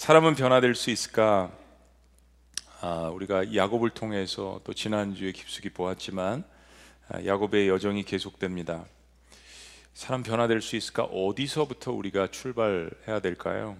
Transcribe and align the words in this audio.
사람은 0.00 0.34
변화될 0.34 0.74
수 0.74 0.88
있을까? 0.88 1.52
아, 2.80 3.10
우리가 3.12 3.54
야곱을 3.54 3.90
통해서 3.90 4.58
또 4.64 4.72
지난주에 4.72 5.30
깊숙이 5.30 5.68
보았지만 5.68 6.42
아, 7.10 7.22
야곱의 7.22 7.68
여정이 7.68 8.04
계속됩니다. 8.04 8.86
사람 9.92 10.22
변화될 10.22 10.62
수 10.62 10.76
있을까? 10.76 11.04
어디서부터 11.04 11.92
우리가 11.92 12.28
출발해야 12.28 13.20
될까요? 13.20 13.76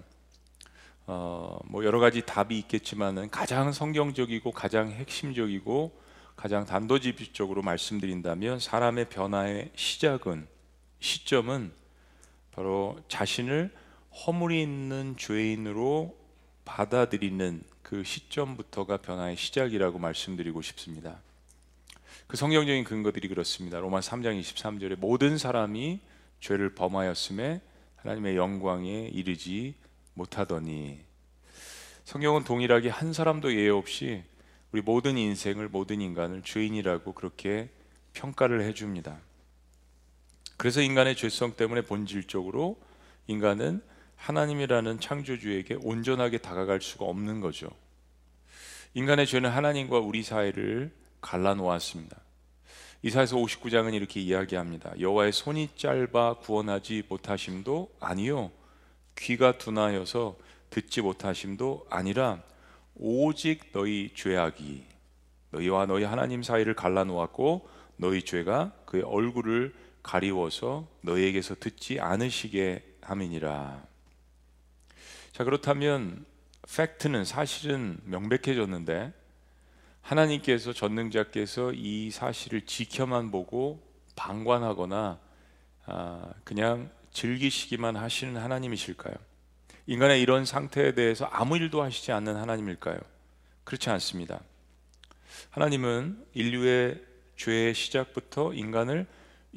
어, 1.07 1.57
뭐 1.65 1.83
여러 1.83 1.99
가지 1.99 2.21
답이 2.21 2.55
있겠지만은 2.59 3.31
가장 3.31 3.71
성경적이고 3.71 4.51
가장 4.51 4.91
핵심적이고 4.91 5.99
가장 6.35 6.67
단도직입적으로 6.67 7.63
말씀드린다면 7.63 8.59
사람의 8.59 9.09
변화의 9.09 9.71
시작은 9.75 10.47
시점은 10.99 11.71
바로 12.51 12.99
자신을 13.07 13.71
허물이 14.13 14.61
있는 14.61 15.15
죄인으로 15.17 16.17
받아들이는 16.65 17.63
그 17.81 18.03
시점부터가 18.03 18.97
변화의 18.97 19.35
시작이라고 19.37 19.99
말씀드리고 19.99 20.61
싶습니다. 20.61 21.19
그 22.27 22.37
성경적인 22.37 22.83
근거들이 22.83 23.27
그렇습니다. 23.27 23.79
로마 23.79 23.99
3장 23.99 24.39
23절에 24.39 24.97
모든 24.97 25.37
사람이 25.37 25.99
죄를 26.39 26.75
범하였음에 26.75 27.61
하나님의 27.97 28.35
영광에 28.35 29.09
이르지 29.13 29.75
못하더니 30.13 30.99
성경은 32.03 32.43
동일하게 32.43 32.89
한 32.89 33.13
사람도 33.13 33.53
예외 33.53 33.69
없이 33.69 34.23
우리 34.71 34.81
모든 34.81 35.17
인생을 35.17 35.69
모든 35.69 36.01
인간을 36.01 36.41
죄인이라고 36.43 37.13
그렇게 37.13 37.69
평가를 38.13 38.61
해 38.61 38.73
줍니다. 38.73 39.19
그래서 40.57 40.81
인간의 40.81 41.15
죄성 41.15 41.55
때문에 41.55 41.81
본질적으로 41.81 42.77
인간은 43.27 43.81
하나님이라는 44.21 44.99
창조주에게 44.99 45.77
온전하게 45.81 46.37
다가갈 46.37 46.79
수가 46.79 47.05
없는 47.05 47.41
거죠. 47.41 47.69
인간의 48.93 49.25
죄는 49.25 49.49
하나님과 49.49 49.99
우리 49.99 50.21
사이를 50.21 50.91
갈라놓았습니다. 51.21 52.17
이사에서 53.01 53.35
59장은 53.37 53.95
이렇게 53.95 54.19
이야기합니다. 54.19 54.93
여호와의 54.99 55.31
손이 55.31 55.69
짧아 55.75 56.35
구원하지 56.35 57.03
못하심도 57.09 57.91
아니요 57.99 58.51
귀가 59.17 59.57
둔하여서 59.57 60.37
듣지 60.69 61.01
못하심도 61.01 61.87
아니라 61.89 62.43
오직 62.95 63.71
너희 63.71 64.11
죄악이 64.13 64.85
너희와 65.49 65.87
너희 65.87 66.03
하나님 66.03 66.43
사이를 66.43 66.75
갈라놓았고 66.75 67.67
너희 67.97 68.21
죄가 68.21 68.73
그의 68.85 69.03
얼굴을 69.03 69.73
가리워서 70.03 70.87
너희에게서 71.01 71.55
듣지 71.59 71.99
않으시게 71.99 72.97
함이니라. 73.01 73.90
자 75.41 75.45
그렇다면 75.45 76.23
팩트는 76.71 77.25
사실은 77.25 77.99
명백해졌는데 78.03 79.11
하나님께서 80.03 80.71
전능자께서 80.71 81.71
이 81.73 82.11
사실을 82.11 82.67
지켜만 82.67 83.31
보고 83.31 83.81
방관하거나 84.15 85.19
아, 85.87 86.33
그냥 86.43 86.91
즐기시기만 87.11 87.95
하시는 87.95 88.39
하나님이실까요? 88.39 89.15
인간의 89.87 90.21
이런 90.21 90.45
상태에 90.45 90.93
대해서 90.93 91.25
아무 91.25 91.57
일도 91.57 91.81
하시지 91.81 92.11
않는 92.11 92.35
하나님일까요? 92.35 92.99
그렇지 93.63 93.89
않습니다. 93.89 94.41
하나님은 95.49 96.23
인류의 96.35 97.03
죄의 97.37 97.73
시작부터 97.73 98.53
인간을 98.53 99.07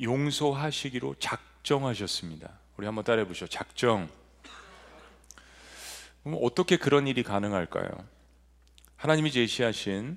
용서하시기로 0.01 1.17
작정하셨습니다. 1.19 2.59
우리 2.79 2.87
한번 2.87 3.05
따라해 3.05 3.29
보시죠. 3.29 3.49
작정. 3.49 4.09
그럼 6.25 6.39
어떻게 6.43 6.79
그런 6.79 7.07
일이 7.07 7.23
가능할까요? 7.23 7.87
하나님이 8.97 9.31
제시하신 9.31 10.17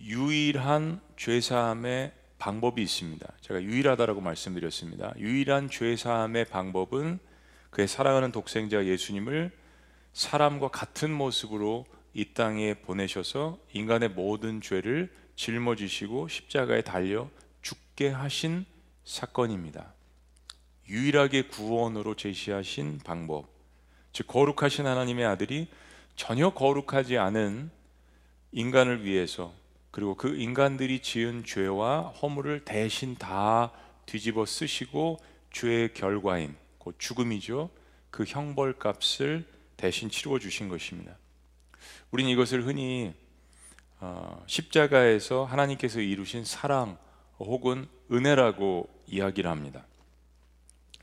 유일한 0.00 1.00
죄사함의 1.16 2.12
방법이 2.38 2.82
있습니다. 2.82 3.30
제가 3.42 3.62
유일하다라고 3.62 4.22
말씀드렸습니다. 4.22 5.12
유일한 5.18 5.68
죄사함의 5.68 6.46
방법은 6.46 7.18
그의 7.70 7.86
사랑하는 7.86 8.32
독생자 8.32 8.84
예수님을 8.84 9.52
사람과 10.14 10.68
같은 10.68 11.12
모습으로 11.12 11.84
이 12.14 12.32
땅에 12.32 12.74
보내셔서 12.74 13.58
인간의 13.72 14.10
모든 14.10 14.60
죄를 14.62 15.12
짊어지시고 15.36 16.28
십자가에 16.28 16.82
달려 16.82 17.28
죽게 17.60 18.08
하신 18.08 18.64
사건입니다. 19.04 19.92
유일하게 20.88 21.48
구원으로 21.48 22.14
제시하신 22.14 23.00
방법. 23.04 23.53
즉 24.14 24.28
거룩하신 24.28 24.86
하나님의 24.86 25.26
아들이 25.26 25.66
전혀 26.14 26.50
거룩하지 26.50 27.18
않은 27.18 27.68
인간을 28.52 29.04
위해서 29.04 29.52
그리고 29.90 30.14
그 30.14 30.36
인간들이 30.36 31.00
지은 31.00 31.44
죄와 31.44 32.12
허물을 32.22 32.64
대신 32.64 33.16
다 33.16 33.72
뒤집어 34.06 34.46
쓰시고 34.46 35.18
죄의 35.50 35.94
결과인 35.94 36.54
곧 36.78 36.94
죽음이죠. 36.96 37.70
그 38.12 38.24
형벌값을 38.24 39.44
대신 39.76 40.08
치루어 40.08 40.38
주신 40.38 40.68
것입니다. 40.68 41.16
우리는 42.12 42.30
이것을 42.30 42.64
흔히 42.64 43.12
어, 43.98 44.44
십자가에서 44.46 45.44
하나님께서 45.44 46.00
이루신 46.00 46.44
사랑 46.44 46.98
혹은 47.40 47.88
은혜라고 48.12 48.88
이야기를 49.08 49.50
합니다. 49.50 49.84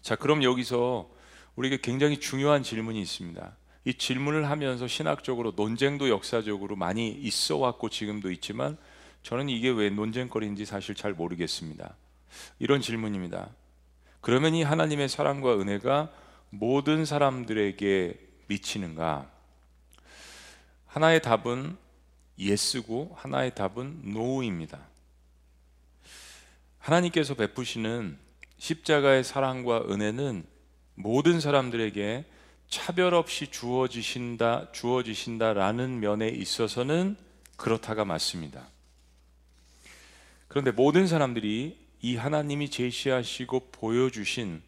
자, 0.02 0.16
그럼 0.16 0.44
여기서 0.44 1.10
우리에게 1.56 1.78
굉장히 1.82 2.20
중요한 2.20 2.64
질문이 2.64 3.02
있습니다. 3.02 3.56
이 3.86 3.94
질문을 3.94 4.50
하면서 4.50 4.88
신학적으로 4.88 5.54
논쟁도 5.56 6.10
역사적으로 6.10 6.76
많이 6.76 7.10
있어 7.10 7.58
왔고 7.58 7.90
지금도 7.90 8.32
있지만 8.32 8.78
저는 9.24 9.50
이게 9.50 9.70
왜 9.70 9.90
논쟁거리인지 9.90 10.66
사실 10.66 10.96
잘 10.96 11.14
모르겠습니다. 11.14 11.96
이런 12.60 12.82
질문입니다. 12.82 13.50
그러면 14.22 14.54
이 14.54 14.64
하나님의 14.64 15.10
사랑과 15.10 15.60
은혜가 15.60 16.12
모든 16.50 17.06
사람들에게 17.06 18.20
미치는가? 18.48 19.32
하나의 20.86 21.22
답은 21.22 21.78
예스고 22.38 23.16
하나의 23.16 23.56
답은 23.56 24.14
노우입니다. 24.14 24.80
하나님께서 26.80 27.36
베푸시는 27.36 28.18
십자가의 28.58 29.24
사랑과 29.24 29.84
은혜는 29.90 30.46
모든 30.96 31.40
사람들에게 31.40 32.26
차별 32.70 33.14
없이 33.14 33.48
주어지신다, 33.48 34.72
주어지신다라는 34.72 36.00
면에 36.00 36.30
있어서는 36.30 37.18
그렇다가 37.58 38.06
맞습니다. 38.06 38.66
그런데 40.48 40.72
모든 40.72 41.08
사람들이 41.08 41.78
이 42.02 42.16
하나님이 42.16 42.70
제시하시고 42.70 43.72
보여주신 43.72 44.62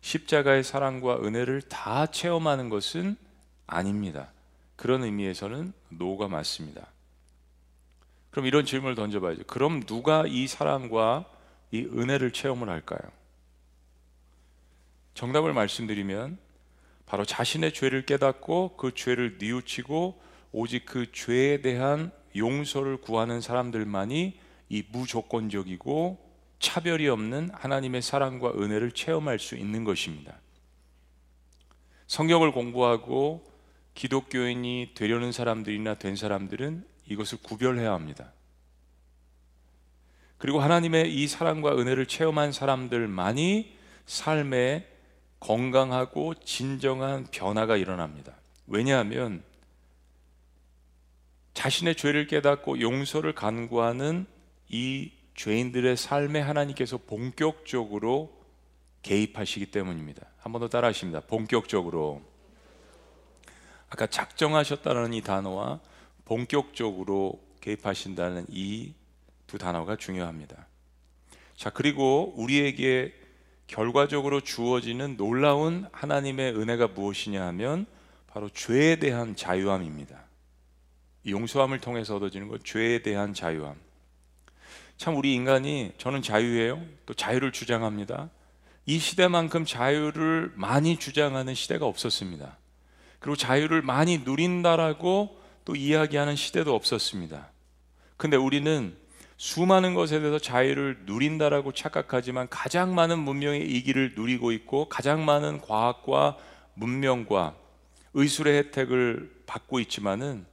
십자가의 0.00 0.64
사랑과 0.64 1.16
은혜를 1.16 1.62
다 1.62 2.06
체험하는 2.06 2.68
것은 2.70 3.16
아닙니다. 3.66 4.30
그런 4.76 5.02
의미에서는 5.02 5.72
노가 5.90 6.28
맞습니다. 6.28 6.86
그럼 8.30 8.46
이런 8.46 8.64
질문을 8.64 8.94
던져봐야죠. 8.94 9.44
그럼 9.46 9.82
누가 9.82 10.24
이 10.26 10.46
사랑과 10.46 11.24
이 11.72 11.80
은혜를 11.80 12.32
체험을 12.32 12.68
할까요? 12.68 13.00
정답을 15.18 15.52
말씀드리면 15.52 16.38
바로 17.04 17.24
자신의 17.24 17.72
죄를 17.72 18.06
깨닫고 18.06 18.76
그 18.76 18.94
죄를 18.94 19.38
뉘우치고 19.40 20.22
오직 20.52 20.86
그 20.86 21.10
죄에 21.10 21.60
대한 21.60 22.12
용서를 22.36 22.98
구하는 22.98 23.40
사람들만이 23.40 24.38
이 24.68 24.84
무조건적이고 24.92 26.24
차별이 26.60 27.08
없는 27.08 27.50
하나님의 27.52 28.00
사랑과 28.00 28.52
은혜를 28.52 28.92
체험할 28.92 29.40
수 29.40 29.56
있는 29.56 29.82
것입니다. 29.82 30.38
성경을 32.06 32.52
공부하고 32.52 33.44
기독교인이 33.94 34.92
되려는 34.94 35.32
사람들이나 35.32 35.94
된 35.94 36.14
사람들은 36.14 36.84
이것을 37.06 37.38
구별해야 37.42 37.92
합니다. 37.92 38.32
그리고 40.36 40.60
하나님의 40.60 41.12
이 41.12 41.26
사랑과 41.26 41.76
은혜를 41.76 42.06
체험한 42.06 42.52
사람들만이 42.52 43.76
삶에 44.06 44.87
건강하고 45.40 46.34
진정한 46.34 47.26
변화가 47.30 47.76
일어납니다. 47.76 48.34
왜냐하면 48.66 49.42
자신의 51.54 51.96
죄를 51.96 52.26
깨닫고 52.26 52.80
용서를 52.80 53.34
간구하는 53.34 54.26
이 54.68 55.12
죄인들의 55.34 55.96
삶에 55.96 56.40
하나님께서 56.40 56.98
본격적으로 56.98 58.36
개입하시기 59.02 59.66
때문입니다. 59.70 60.26
한 60.38 60.52
번 60.52 60.60
더 60.60 60.68
따라하십니다. 60.68 61.20
본격적으로. 61.20 62.22
아까 63.90 64.06
작정하셨다는 64.06 65.14
이 65.14 65.22
단어와 65.22 65.80
본격적으로 66.24 67.40
개입하신다는 67.60 68.46
이 68.50 68.94
두 69.48 69.56
단어가 69.56 69.96
중요합니다. 69.96 70.66
자, 71.56 71.70
그리고 71.70 72.34
우리에게 72.36 73.14
결과적으로 73.68 74.40
주어지는 74.40 75.16
놀라운 75.16 75.86
하나님의 75.92 76.56
은혜가 76.56 76.88
무엇이냐 76.88 77.46
하면 77.48 77.86
바로 78.26 78.48
죄에 78.48 78.96
대한 78.96 79.36
자유함입니다. 79.36 80.24
용서함을 81.26 81.78
통해서 81.78 82.16
얻어지는 82.16 82.48
것, 82.48 82.64
죄에 82.64 83.02
대한 83.02 83.34
자유함. 83.34 83.76
참 84.96 85.16
우리 85.16 85.34
인간이 85.34 85.92
저는 85.98 86.22
자유예요. 86.22 86.82
또 87.06 87.14
자유를 87.14 87.52
주장합니다. 87.52 88.30
이 88.86 88.98
시대만큼 88.98 89.64
자유를 89.64 90.52
많이 90.56 90.98
주장하는 90.98 91.54
시대가 91.54 91.86
없었습니다. 91.86 92.56
그리고 93.18 93.36
자유를 93.36 93.82
많이 93.82 94.18
누린다라고 94.18 95.38
또 95.66 95.76
이야기하는 95.76 96.36
시대도 96.36 96.74
없었습니다. 96.74 97.50
근데 98.16 98.36
우리는 98.36 98.96
수많은 99.38 99.94
것에 99.94 100.18
대해서 100.18 100.38
자유를 100.40 101.02
누린다라고 101.06 101.70
착각하지만 101.72 102.48
가장 102.50 102.94
많은 102.96 103.20
문명의 103.20 103.62
이기를 103.70 104.14
누리고 104.16 104.50
있고 104.50 104.88
가장 104.88 105.24
많은 105.24 105.60
과학과 105.60 106.36
문명과 106.74 107.54
의술의 108.14 108.58
혜택을 108.58 109.30
받고 109.46 109.78
있지만은 109.78 110.44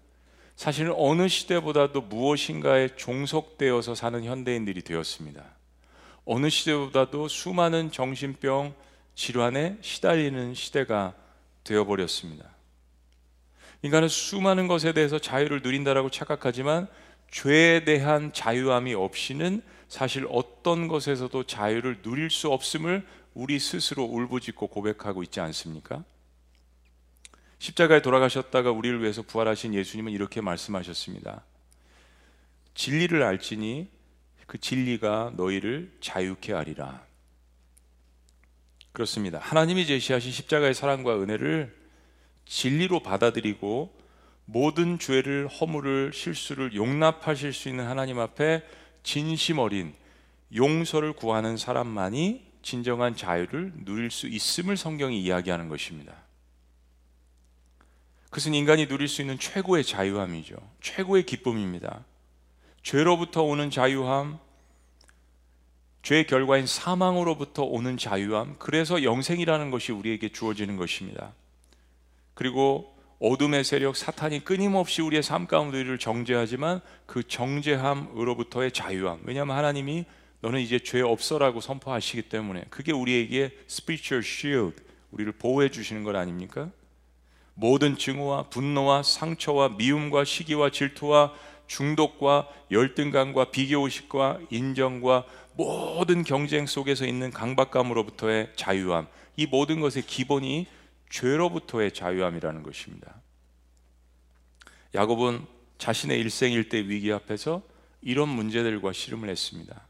사실은 0.55 0.93
어느 0.95 1.27
시대보다도 1.27 2.01
무엇인가에 2.01 2.95
종속되어서 2.95 3.95
사는 3.95 4.23
현대인들이 4.23 4.83
되었습니다. 4.83 5.43
어느 6.23 6.49
시대보다도 6.49 7.27
수많은 7.27 7.91
정신병 7.91 8.75
질환에 9.15 9.77
시달리는 9.81 10.53
시대가 10.53 11.15
되어버렸습니다. 11.63 12.45
인간은 13.81 14.09
수많은 14.09 14.67
것에 14.67 14.93
대해서 14.93 15.17
자유를 15.17 15.61
누린다라고 15.63 16.11
착각하지만 16.11 16.87
죄에 17.35 17.83
대한 17.83 18.31
자유함이 18.31 18.93
없이는 18.93 19.61
사실 19.89 20.25
어떤 20.29 20.87
것에서도 20.87 21.43
자유를 21.43 22.01
누릴 22.01 22.29
수 22.29 22.49
없음을 22.49 23.05
우리 23.33 23.59
스스로 23.59 24.05
울부짖고 24.05 24.67
고백하고 24.67 25.21
있지 25.21 25.41
않습니까? 25.41 26.05
십자가에 27.59 28.01
돌아가셨다가 28.01 28.71
우리를 28.71 29.01
위해서 29.01 29.21
부활하신 29.21 29.73
예수님은 29.73 30.13
이렇게 30.13 30.39
말씀하셨습니다. 30.39 31.43
진리를 32.73 33.21
알지니 33.21 33.89
그 34.47 34.57
진리가 34.57 35.33
너희를 35.35 35.91
자유케 35.99 36.53
하리라. 36.53 37.05
그렇습니다. 38.93 39.39
하나님이 39.39 39.85
제시하신 39.85 40.31
십자가의 40.31 40.73
사랑과 40.73 41.21
은혜를 41.21 41.75
진리로 42.45 43.01
받아들이고 43.01 44.04
모든 44.45 44.99
죄를 44.99 45.47
허물을 45.47 46.11
실수를 46.13 46.75
용납하실 46.75 47.53
수 47.53 47.67
있는 47.67 47.87
하나님 47.87 48.19
앞에 48.19 48.63
진심 49.03 49.59
어린 49.59 49.93
용서를 50.55 51.13
구하는 51.13 51.57
사람만이 51.57 52.45
진정한 52.61 53.15
자유를 53.15 53.73
누릴 53.85 54.09
수 54.09 54.27
있음을 54.27 54.77
성경이 54.77 55.21
이야기하는 55.21 55.69
것입니다. 55.69 56.13
그것은 58.25 58.53
인간이 58.53 58.87
누릴 58.87 59.07
수 59.07 59.21
있는 59.21 59.39
최고의 59.39 59.83
자유함이죠. 59.83 60.55
최고의 60.81 61.25
기쁨입니다. 61.25 62.03
죄로부터 62.83 63.43
오는 63.43 63.69
자유함, 63.69 64.39
죄의 66.03 66.27
결과인 66.27 66.67
사망으로부터 66.67 67.63
오는 67.63 67.97
자유함, 67.97 68.57
그래서 68.59 69.03
영생이라는 69.03 69.71
것이 69.71 69.91
우리에게 69.91 70.29
주어지는 70.29 70.75
것입니다. 70.75 71.33
그리고 72.33 72.94
어둠의 73.19 73.63
세력 73.63 73.95
사탄이 73.95 74.43
끊임없이 74.43 75.01
우리의 75.01 75.23
삶 75.23 75.47
가운데 75.47 75.81
를 75.81 75.97
정죄하지만 75.97 76.81
그 77.05 77.27
정죄함으로부터의 77.27 78.71
자유함. 78.71 79.21
왜냐하면 79.23 79.55
하나님이 79.57 80.05
너는 80.41 80.59
이제 80.59 80.79
죄 80.79 81.01
없어라고 81.01 81.61
선포하시기 81.61 82.23
때문에 82.23 82.65
그게 82.69 82.91
우리에게 82.91 83.51
spiritual 83.69 84.23
shield, 84.23 84.83
우리를 85.11 85.31
보호해 85.33 85.69
주시는 85.69 86.03
것 86.03 86.15
아닙니까? 86.15 86.69
모든 87.53 87.97
증오와 87.97 88.49
분노와 88.49 89.01
상처와 89.03 89.69
미움과 89.69 90.25
시기와 90.25 90.69
질투와 90.69 91.33
중독과 91.67 92.49
열등감과 92.69 93.51
비교의식과 93.51 94.39
인정과 94.49 95.25
모든 95.55 96.23
경쟁 96.23 96.65
속에서 96.65 97.05
있는 97.05 97.31
강박감으로부터의 97.31 98.51
자유함 98.55 99.07
이 99.37 99.45
모든 99.45 99.79
것의 99.79 100.03
기본이 100.05 100.67
죄로부터의 101.09 101.93
자유함이라는 101.93 102.63
것입니다. 102.63 103.21
야곱은 104.93 105.45
자신의 105.77 106.19
일생 106.19 106.51
일대 106.51 106.77
위기 106.77 107.11
앞에서 107.11 107.61
이런 108.01 108.29
문제들과 108.29 108.93
씨름을 108.93 109.29
했습니다. 109.29 109.87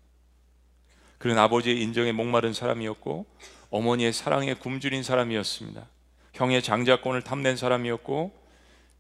그는 1.18 1.38
아버지의 1.38 1.82
인정에 1.82 2.12
목마른 2.12 2.54
사람이었고 2.54 3.26
어머니의 3.70 4.14
사랑에 4.14 4.54
굶주린 4.54 5.04
사람이었습니다. 5.04 5.88
형의 6.34 6.62
장자권을 6.62 7.22
탐낸 7.22 7.56
사람이었고 7.58 8.46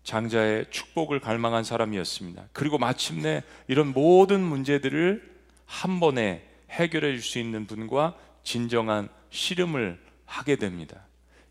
장자의 0.03 0.67
축복을 0.69 1.19
갈망한 1.19 1.63
사람이었습니다. 1.63 2.49
그리고 2.53 2.77
마침내 2.77 3.43
이런 3.67 3.87
모든 3.93 4.41
문제들을 4.41 5.35
한 5.65 5.99
번에 5.99 6.47
해결해 6.69 7.11
줄 7.13 7.21
수 7.21 7.39
있는 7.39 7.65
분과 7.65 8.15
진정한 8.43 9.09
씨름을 9.31 9.99
하게 10.25 10.55
됩니다. 10.55 11.05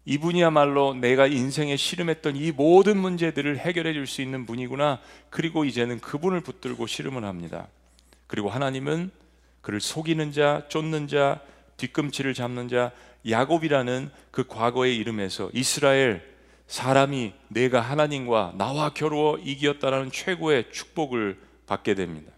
이분이야말로 0.07 0.95
내가 0.95 1.27
인생에 1.27 1.77
씨름했던 1.77 2.37
이 2.37 2.53
모든 2.53 2.99
문제들을 2.99 3.59
해결해 3.59 3.93
줄 3.95 4.07
수 4.07 4.21
있는 4.21 4.45
분이구나. 4.45 5.01
그리고 5.31 5.65
이제는 5.65 6.01
그분을 6.01 6.41
붙들고 6.41 6.87
씨름을 6.87 7.25
합니다. 7.25 7.69
그리고 8.27 8.51
하나님은 8.51 9.11
그를 9.63 9.81
속이는 9.81 10.33
자, 10.33 10.67
쫓는 10.69 11.09
자, 11.09 11.41
뒤꿈치를 11.79 12.35
잡는 12.35 12.69
자, 12.69 12.93
야곱이라는 13.29 14.11
그 14.31 14.47
과거의 14.47 14.97
이름에서 14.99 15.51
이스라엘 15.55 16.23
사람이 16.67 17.33
내가 17.49 17.81
하나님과 17.81 18.55
나와 18.59 18.93
겨루어 18.93 19.39
이겼다라는 19.39 20.11
최고의 20.13 20.71
축복을 20.71 21.39
받게 21.67 21.95
됩니다. 21.95 22.31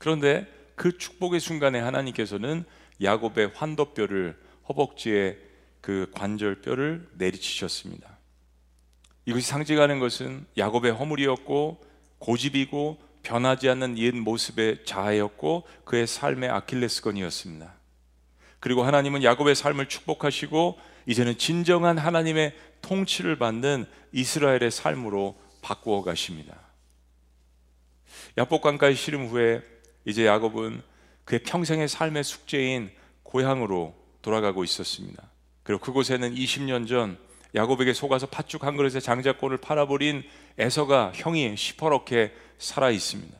그런데 0.00 0.46
그 0.74 0.98
축복의 0.98 1.40
순간에 1.40 1.78
하나님께서는 1.78 2.64
야곱의 3.02 3.52
환도뼈를 3.54 4.36
허벅지에 4.68 5.38
그 5.86 6.10
관절뼈를 6.14 7.10
내리치셨습니다. 7.12 8.18
이것이 9.24 9.46
상징하는 9.46 10.00
것은 10.00 10.44
야곱의 10.58 10.90
허물이었고 10.90 11.80
고집이고 12.18 13.00
변하지 13.22 13.68
않는 13.68 13.96
옛 13.98 14.12
모습의 14.12 14.84
자아였고 14.84 15.62
그의 15.84 16.08
삶의 16.08 16.50
아킬레스건이었습니다. 16.50 17.72
그리고 18.58 18.82
하나님은 18.82 19.22
야곱의 19.22 19.54
삶을 19.54 19.88
축복하시고 19.88 20.76
이제는 21.06 21.38
진정한 21.38 21.98
하나님의 21.98 22.56
통치를 22.82 23.38
받는 23.38 23.86
이스라엘의 24.10 24.72
삶으로 24.72 25.38
바꾸어 25.62 26.02
가십니다. 26.02 26.58
야복강가의 28.36 28.96
씨름 28.96 29.28
후에 29.28 29.62
이제 30.04 30.26
야곱은 30.26 30.82
그의 31.24 31.44
평생의 31.44 31.86
삶의 31.86 32.24
숙제인 32.24 32.90
고향으로 33.22 33.94
돌아가고 34.22 34.64
있었습니다. 34.64 35.30
그리고 35.66 35.80
그곳에는 35.80 36.32
20년 36.32 36.86
전 36.86 37.18
야곱에게 37.56 37.92
속아서 37.92 38.26
팥죽 38.26 38.62
한 38.62 38.76
그릇에 38.76 39.00
장자권을 39.00 39.56
팔아버린 39.56 40.22
에서가 40.58 41.10
형이 41.12 41.56
시퍼렇게 41.56 42.32
살아 42.56 42.90
있습니다. 42.90 43.36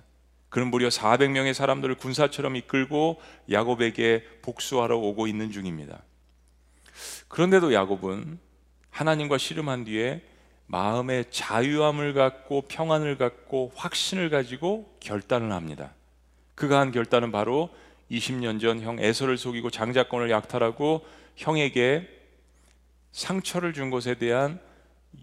그는 0.48 0.68
무려 0.68 0.88
400명의 0.88 1.54
사람들을 1.54 1.94
군사처럼 1.94 2.56
이끌고 2.56 3.20
야곱에게 3.50 4.24
복수하러 4.42 4.98
오고 4.98 5.28
있는 5.28 5.52
중입니다. 5.52 6.02
그런데도 7.28 7.72
야곱은 7.72 8.40
하나님과 8.90 9.38
씨름한 9.38 9.84
뒤에 9.84 10.22
마음의 10.66 11.26
자유함을 11.30 12.12
갖고 12.14 12.62
평안을 12.62 13.18
갖고 13.18 13.70
확신을 13.76 14.30
가지고 14.30 14.92
결단을 14.98 15.52
합니다. 15.52 15.92
그가 16.56 16.80
한 16.80 16.90
결단은 16.90 17.30
바로 17.30 17.70
20년 18.10 18.60
전 18.60 18.80
형 18.80 18.98
에서를 18.98 19.38
속이고 19.38 19.70
장자권을 19.70 20.28
약탈하고 20.30 21.06
형에게 21.36 22.15
상처를 23.16 23.72
준 23.72 23.88
것에 23.88 24.16
대한 24.16 24.60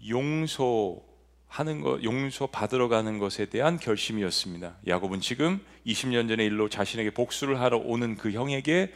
용서하는 0.08 1.80
것, 1.80 2.02
용서 2.02 2.48
받으러 2.48 2.88
가는 2.88 3.20
것에 3.20 3.46
대한 3.46 3.78
결심이었습니다. 3.78 4.78
야곱은 4.88 5.20
지금 5.20 5.64
20년 5.86 6.26
전의 6.26 6.46
일로 6.46 6.68
자신에게 6.68 7.10
복수를 7.10 7.60
하러 7.60 7.78
오는 7.78 8.16
그 8.16 8.32
형에게 8.32 8.92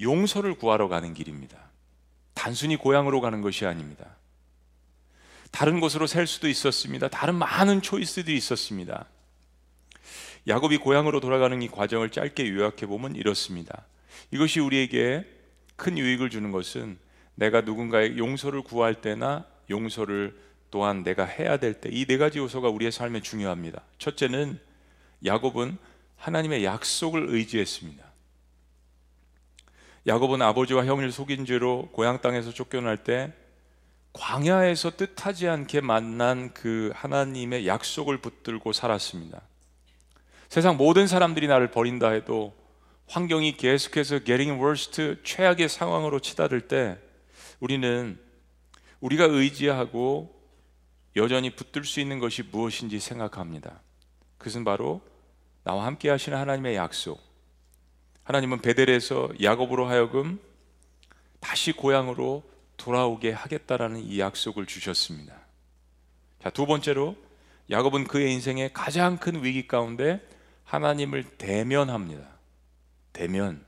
용서를 0.00 0.56
구하러 0.56 0.88
가는 0.88 1.14
길입니다. 1.14 1.56
단순히 2.34 2.74
고향으로 2.74 3.20
가는 3.20 3.40
것이 3.40 3.66
아닙니다. 3.66 4.16
다른 5.52 5.78
곳으로 5.78 6.08
살 6.08 6.26
수도 6.26 6.48
있었습니다. 6.48 7.06
다른 7.06 7.36
많은 7.36 7.82
초이스들이 7.82 8.36
있었습니다. 8.36 9.06
야곱이 10.48 10.78
고향으로 10.78 11.20
돌아가는 11.20 11.62
이 11.62 11.68
과정을 11.68 12.10
짧게 12.10 12.48
요약해 12.50 12.86
보면 12.86 13.14
이렇습니다. 13.14 13.86
이것이 14.32 14.58
우리에게 14.58 15.24
큰 15.76 15.96
유익을 15.96 16.30
주는 16.30 16.50
것은 16.50 17.03
내가 17.34 17.62
누군가의 17.62 18.18
용서를 18.18 18.62
구할 18.62 18.94
때나 18.94 19.44
용서를 19.70 20.38
또한 20.70 21.02
내가 21.02 21.24
해야 21.24 21.56
될 21.56 21.80
때 21.80 21.90
이 21.90 22.06
네 22.06 22.16
가지 22.18 22.38
요소가 22.38 22.68
우리의 22.68 22.92
삶에 22.92 23.20
중요합니다. 23.20 23.82
첫째는 23.98 24.58
야곱은 25.24 25.78
하나님의 26.16 26.64
약속을 26.64 27.26
의지했습니다. 27.28 28.04
야곱은 30.06 30.42
아버지와 30.42 30.84
형을 30.84 31.10
속인 31.12 31.46
죄로 31.46 31.88
고향 31.92 32.20
땅에서 32.20 32.52
쫓겨날 32.52 32.98
때 33.04 33.32
광야에서 34.12 34.92
뜻하지 34.96 35.48
않게 35.48 35.80
만난 35.80 36.52
그 36.54 36.92
하나님의 36.94 37.66
약속을 37.66 38.18
붙들고 38.18 38.72
살았습니다. 38.72 39.40
세상 40.48 40.76
모든 40.76 41.06
사람들이 41.08 41.48
나를 41.48 41.70
버린다 41.70 42.10
해도 42.10 42.54
환경이 43.08 43.56
계속해서 43.56 44.20
getting 44.20 44.60
worst 44.62 45.16
최악의 45.24 45.68
상황으로 45.68 46.20
치달을 46.20 46.62
때 46.68 46.98
우리는 47.64 48.18
우리가 49.00 49.24
의지하고 49.24 50.38
여전히 51.16 51.48
붙들 51.56 51.84
수 51.84 51.98
있는 51.98 52.18
것이 52.18 52.42
무엇인지 52.42 53.00
생각합니다. 53.00 53.80
그것은 54.36 54.64
바로 54.64 55.00
나와 55.62 55.86
함께 55.86 56.10
하시는 56.10 56.36
하나님의 56.36 56.76
약속. 56.76 57.22
하나님은 58.24 58.60
베델에서 58.60 59.30
야곱으로 59.42 59.86
하여금 59.86 60.38
다시 61.40 61.72
고향으로 61.72 62.42
돌아오게 62.76 63.32
하겠다라는 63.32 64.00
이 64.00 64.20
약속을 64.20 64.66
주셨습니다. 64.66 65.34
자, 66.42 66.50
두 66.50 66.66
번째로 66.66 67.16
야곱은 67.70 68.04
그의 68.04 68.30
인생의 68.34 68.74
가장 68.74 69.16
큰 69.16 69.42
위기 69.42 69.66
가운데 69.66 70.20
하나님을 70.64 71.24
대면합니다. 71.38 72.28
대면. 73.14 73.64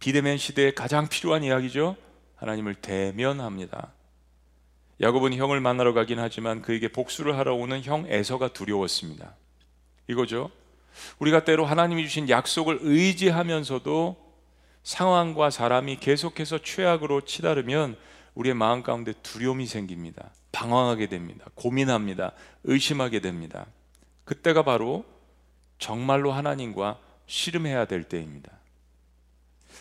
비대면 0.00 0.38
시대에 0.38 0.72
가장 0.72 1.08
필요한 1.08 1.44
이야기죠. 1.44 2.07
하나님을 2.38 2.74
대면합니다. 2.76 3.92
야곱은 5.00 5.34
형을 5.34 5.60
만나러 5.60 5.92
가긴 5.92 6.18
하지만 6.18 6.62
그에게 6.62 6.88
복수를 6.88 7.38
하러 7.38 7.54
오는 7.54 7.82
형 7.82 8.06
에서가 8.08 8.48
두려웠습니다. 8.48 9.34
이거죠. 10.08 10.50
우리가 11.18 11.44
때로 11.44 11.64
하나님이 11.64 12.04
주신 12.04 12.28
약속을 12.28 12.80
의지하면서도 12.82 14.16
상황과 14.82 15.50
사람이 15.50 15.96
계속해서 15.96 16.58
최악으로 16.58 17.20
치달으면 17.20 17.96
우리의 18.34 18.54
마음 18.54 18.82
가운데 18.82 19.12
두려움이 19.22 19.66
생깁니다. 19.66 20.30
방황하게 20.50 21.08
됩니다. 21.08 21.44
고민합니다. 21.54 22.32
의심하게 22.64 23.20
됩니다. 23.20 23.66
그때가 24.24 24.62
바로 24.62 25.04
정말로 25.78 26.32
하나님과 26.32 26.98
씨름해야 27.26 27.84
될 27.84 28.04
때입니다. 28.04 28.57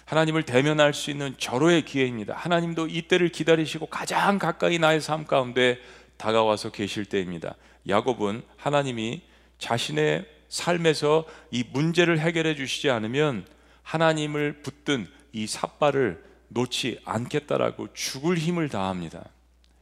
하나님을 0.08 0.44
대면할 0.44 0.94
수 0.94 1.12
있는 1.12 1.36
절호의 1.38 1.84
기회입니다. 1.84 2.34
하나님도 2.34 2.88
이때를 2.88 3.28
기다리시고 3.28 3.88
가장 3.88 4.40
가까이 4.40 4.80
나의 4.80 5.02
삶 5.02 5.26
가운데 5.26 5.80
다가와서 6.16 6.72
계실 6.72 7.04
때입니다. 7.04 7.56
야곱은 7.90 8.42
하나님이 8.56 9.22
자신의 9.60 10.26
삶에서 10.48 11.26
이 11.52 11.66
문제를 11.74 12.20
해결해 12.20 12.56
주시지 12.56 12.90
않으면 12.90 13.46
하나님을 13.84 14.62
붙든 14.62 15.08
이 15.34 15.46
삿발을 15.46 16.24
놓지 16.48 17.02
않겠다라고 17.04 17.90
죽을 17.94 18.38
힘을 18.38 18.70
다합니다. 18.70 19.26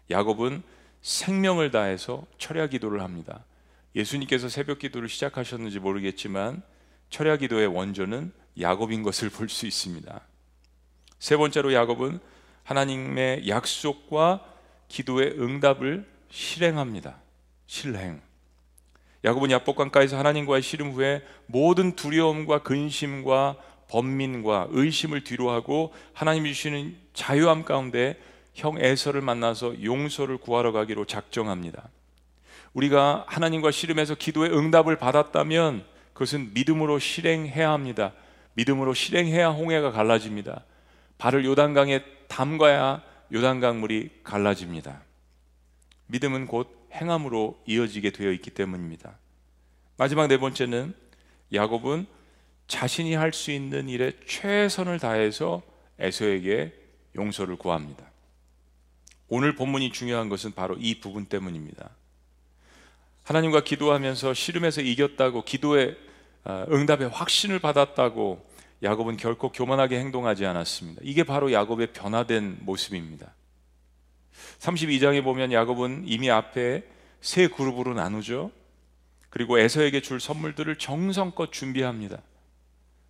야곱은 0.10 0.64
생명을 1.04 1.70
다해서 1.70 2.26
철야 2.40 2.66
기도를 2.66 3.02
합니다. 3.02 3.46
예수님께서 3.96 4.50
새벽 4.50 4.80
기도를 4.80 5.08
시작하셨는지 5.08 5.78
모르겠지만 5.78 6.64
철야 7.12 7.38
기도의 7.38 7.68
원조는 7.68 8.34
야곱인 8.60 9.04
것을 9.04 9.30
볼 9.30 9.50
수 9.50 9.66
있습니다. 9.66 10.22
세 11.20 11.38
번째로 11.38 11.74
야곱은 11.74 12.20
하나님의 12.64 13.48
약속과 13.48 14.44
기도의 14.88 15.40
응답을 15.40 16.06
실행합니다. 16.30 17.18
실행. 17.68 18.22
야곱은 19.24 19.50
야복강가에서 19.52 20.18
하나님과의 20.18 20.62
씨름 20.62 20.92
후에 20.92 21.24
모든 21.48 21.96
두려움과 21.96 22.64
근심과 22.64 23.58
번민과 23.88 24.68
의심을 24.72 25.24
뒤로하고 25.24 25.94
하나님이 26.14 26.54
주시는 26.54 26.96
자유함 27.14 27.64
가운데 27.64 28.20
형 28.54 28.78
에서를 28.80 29.22
만나서 29.22 29.84
용서를 29.84 30.38
구하러 30.38 30.72
가기로 30.72 31.06
작정합니다. 31.06 31.90
우리가 32.74 33.26
하나님과 33.28 33.72
씨름해서 33.72 34.16
기도의 34.16 34.52
응답을 34.52 34.98
받았다면 34.98 35.86
그것은 36.14 36.54
믿음으로 36.54 37.00
실행해야 37.00 37.72
합니다. 37.72 38.14
믿음으로 38.56 38.94
실행해야 38.94 39.50
홍해가 39.50 39.92
갈라집니다. 39.92 40.66
발을 41.18 41.46
요단강에 41.46 42.04
담가야 42.28 43.04
요단강 43.32 43.80
물이 43.80 44.22
갈라집니다. 44.24 45.02
믿음은 46.08 46.48
곧 46.48 46.88
행함으로 46.94 47.62
이어지게 47.66 48.12
되어 48.12 48.32
있기 48.32 48.52
때문입니다. 48.52 49.18
마지막 49.98 50.28
네 50.28 50.38
번째는 50.38 50.94
야곱은 51.54 52.08
자신이 52.68 53.14
할 53.14 53.32
수 53.32 53.52
있는 53.52 53.90
일에 53.90 54.14
최선을 54.26 55.00
다해서 55.00 55.62
에서에게 56.00 56.74
용서를 57.16 57.56
구합니다. 57.58 58.06
오늘 59.28 59.56
본문이 59.56 59.92
중요한 59.92 60.30
것은 60.30 60.54
바로 60.54 60.76
이 60.80 61.00
부분 61.00 61.26
때문입니다. 61.26 61.90
하나님과 63.24 63.64
기도하면서 63.64 64.34
씨름해서 64.34 64.82
이겼다고 64.82 65.44
기도의 65.44 65.92
어, 65.92 65.96
응답의 66.48 67.10
확신을 67.10 67.60
받았다고 67.60 68.46
야곱은 68.84 69.18
결코 69.18 69.52
교만하게 69.52 70.00
행동하지 70.00 70.46
않았습니다. 70.46 71.02
이게 71.04 71.24
바로 71.24 71.52
야곱의 71.52 71.94
변화된 71.94 72.60
모습입니다. 72.62 73.34
32장에 74.60 75.24
보면 75.24 75.52
야곱은 75.52 76.04
이미 76.06 76.30
앞에 76.30 76.84
세 77.22 77.48
그룹으로 77.48 77.94
나누죠. 77.94 78.52
그리고 79.30 79.60
에서에게 79.60 80.02
줄 80.02 80.20
선물들을 80.20 80.78
정성껏 80.78 81.52
준비합니다. 81.52 82.22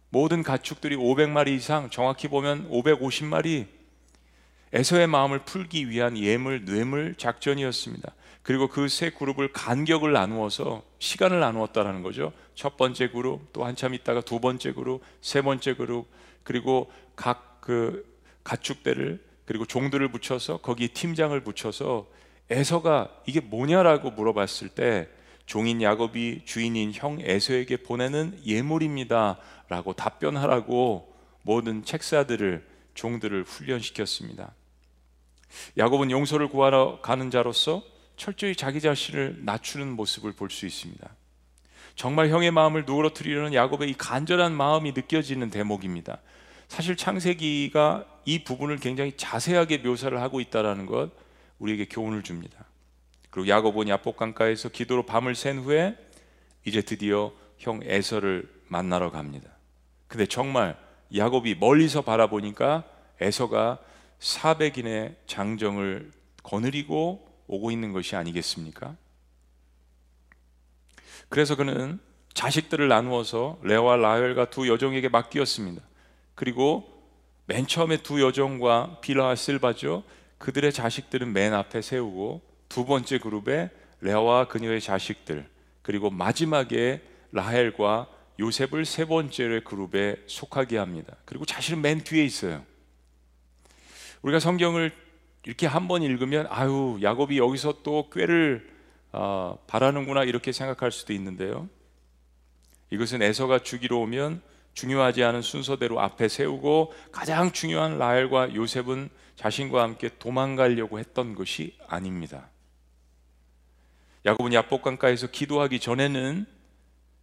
모든 0.09 0.43
가축들이 0.43 0.95
500마리 0.95 1.49
이상, 1.49 1.89
정확히 1.89 2.27
보면 2.27 2.69
550마리 2.69 3.67
에서의 4.71 5.07
마음을 5.07 5.39
풀기 5.39 5.89
위한 5.89 6.17
예물, 6.17 6.65
뇌물 6.65 7.15
작전이었습니다. 7.17 8.13
그리고 8.45 8.67
그 8.67 8.87
세 8.87 9.09
그룹을 9.09 9.51
간격을 9.51 10.13
나누어서 10.13 10.83
시간을 10.99 11.39
나누었다라는 11.39 12.03
거죠. 12.03 12.31
첫 12.53 12.77
번째 12.77 13.09
그룹, 13.09 13.51
또 13.53 13.65
한참 13.65 13.93
있다가 13.93 14.21
두 14.21 14.39
번째 14.39 14.73
그룹, 14.73 15.01
세 15.21 15.41
번째 15.41 15.75
그룹, 15.75 16.07
그리고 16.43 16.91
각 17.15 17.55
그 17.65 18.05
가축대를 18.43 19.19
그리고 19.45 19.65
종들을 19.65 20.07
붙여서 20.09 20.57
거기 20.57 20.87
팀장을 20.87 21.37
붙여서 21.41 22.07
에서가 22.51 23.09
이게 23.25 23.39
뭐냐라고 23.41 24.11
물어봤을 24.11 24.69
때 24.69 25.09
종인 25.47 25.81
야곱이 25.81 26.43
주인인 26.45 26.93
형 26.93 27.17
에서에게 27.19 27.77
보내는 27.77 28.39
예물입니다라고 28.45 29.93
답변하라고 29.93 31.11
모든 31.41 31.83
책사들을 31.83 32.65
종들을 32.93 33.43
훈련시켰습니다. 33.43 34.53
야곱은 35.77 36.11
용서를 36.11 36.49
구하러 36.49 36.99
가는 37.01 37.31
자로서 37.31 37.83
철저히 38.17 38.55
자기 38.55 38.81
자신을 38.81 39.39
낮추는 39.43 39.95
모습을 39.95 40.33
볼 40.33 40.49
수 40.49 40.65
있습니다. 40.65 41.09
정말 41.95 42.29
형의 42.29 42.51
마음을 42.51 42.83
누그러뜨리려는 42.85 43.53
야곱의 43.53 43.89
이 43.89 43.93
간절한 43.93 44.53
마음이 44.53 44.91
느껴지는 44.91 45.49
대목입니다. 45.49 46.19
사실 46.67 46.95
창세기가 46.97 48.05
이 48.25 48.43
부분을 48.43 48.77
굉장히 48.77 49.13
자세하게 49.15 49.77
묘사를 49.79 50.19
하고 50.21 50.41
있다라는 50.41 50.85
것 50.87 51.11
우리에게 51.59 51.85
교훈을 51.85 52.23
줍니다. 52.23 52.65
그리고 53.29 53.47
야곱은 53.47 53.87
야복강가에서 53.87 54.69
기도로 54.69 55.05
밤을 55.05 55.35
샌 55.35 55.59
후에 55.59 55.95
이제 56.65 56.81
드디어 56.81 57.31
형 57.57 57.79
에서를 57.83 58.49
만나러 58.67 59.11
갑니다. 59.11 59.49
근데 60.07 60.25
정말 60.25 60.77
야곱이 61.15 61.55
멀리서 61.55 62.01
바라보니까 62.01 62.83
에서가 63.21 63.79
400인의 64.19 65.15
장정을 65.27 66.11
거느리고 66.43 67.24
오고 67.47 67.71
있는 67.71 67.93
것이 67.93 68.15
아니겠습니까? 68.15 68.95
그래서 71.29 71.55
그는 71.55 71.99
자식들을 72.33 72.87
나누어서 72.87 73.59
레와 73.63 73.95
라헬과 73.95 74.49
두 74.49 74.67
여종에게 74.67 75.09
맡기었습니다. 75.09 75.81
그리고 76.35 76.91
맨 77.45 77.65
처음에 77.67 77.97
두 77.97 78.21
여종과 78.21 78.99
빌라와 79.01 79.35
실바죠. 79.35 80.03
그들의 80.37 80.73
자식들은 80.73 81.31
맨 81.31 81.53
앞에 81.53 81.81
세우고 81.81 82.41
두 82.67 82.85
번째 82.85 83.19
그룹에 83.19 83.69
레아와 84.01 84.47
그녀의 84.47 84.81
자식들 84.81 85.47
그리고 85.81 86.09
마지막에 86.09 87.01
라헬과 87.31 88.07
요셉을 88.39 88.85
세 88.85 89.05
번째 89.05 89.61
그룹에 89.63 90.17
속하게 90.27 90.77
합니다. 90.77 91.15
그리고 91.25 91.45
자신은 91.45 91.81
맨 91.81 92.03
뒤에 92.03 92.23
있어요. 92.25 92.65
우리가 94.21 94.39
성경을 94.39 94.91
이렇게 95.45 95.67
한 95.67 95.87
번 95.87 96.01
읽으면 96.01 96.47
아유 96.49 96.97
야곱이 97.01 97.37
여기서 97.37 97.83
또 97.83 98.09
꾀를 98.09 98.73
어, 99.11 99.57
바라는구나 99.67 100.23
이렇게 100.23 100.51
생각할 100.51 100.91
수도 100.91 101.13
있는데요. 101.13 101.69
이것은 102.91 103.21
에서가 103.21 103.59
죽이러 103.59 103.97
오면 103.97 104.41
중요하지 104.73 105.23
않은 105.23 105.41
순서대로 105.41 106.01
앞에 106.01 106.27
세우고 106.27 106.93
가장 107.11 107.51
중요한 107.51 107.97
라헬과 107.97 108.55
요셉은 108.55 109.09
자신과 109.35 109.81
함께 109.81 110.09
도망가려고 110.19 110.99
했던 110.99 111.35
것이 111.35 111.77
아닙니다. 111.87 112.49
야곱은 114.25 114.53
야복강가에서 114.53 115.27
기도하기 115.27 115.79
전에는 115.79 116.45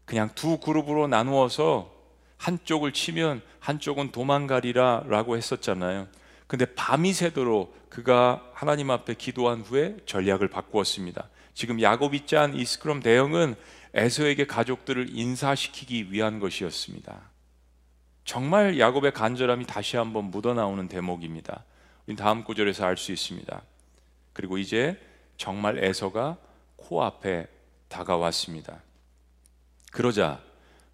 그냥 0.04 0.30
두 0.34 0.58
그룹으로 0.58 1.08
나누어서 1.08 1.92
한쪽을 2.38 2.92
치면 2.92 3.42
한쪽은 3.60 4.12
도망가리라 4.12 5.04
라고 5.06 5.36
했었잖아요. 5.36 6.08
근데 6.46 6.64
밤이 6.74 7.12
새도록 7.12 7.81
그가 7.92 8.42
하나님 8.54 8.90
앞에 8.90 9.12
기도한 9.12 9.60
후에 9.60 9.98
전략을 10.06 10.48
바꾸었습니다. 10.48 11.28
지금 11.52 11.82
야곱이 11.82 12.24
짠 12.24 12.54
이 12.54 12.64
스크럼 12.64 13.00
대형은 13.00 13.54
에서에게 13.92 14.46
가족들을 14.46 15.10
인사시키기 15.14 16.10
위한 16.10 16.40
것이었습니다. 16.40 17.20
정말 18.24 18.78
야곱의 18.78 19.12
간절함이 19.12 19.66
다시 19.66 19.98
한번 19.98 20.30
묻어나오는 20.30 20.88
대목입니다. 20.88 21.64
다음 22.16 22.44
구절에서 22.44 22.86
알 22.86 22.96
수 22.96 23.12
있습니다. 23.12 23.60
그리고 24.32 24.56
이제 24.56 24.98
정말 25.36 25.84
에서가 25.84 26.38
코앞에 26.76 27.46
다가왔습니다. 27.88 28.80
그러자 29.90 30.40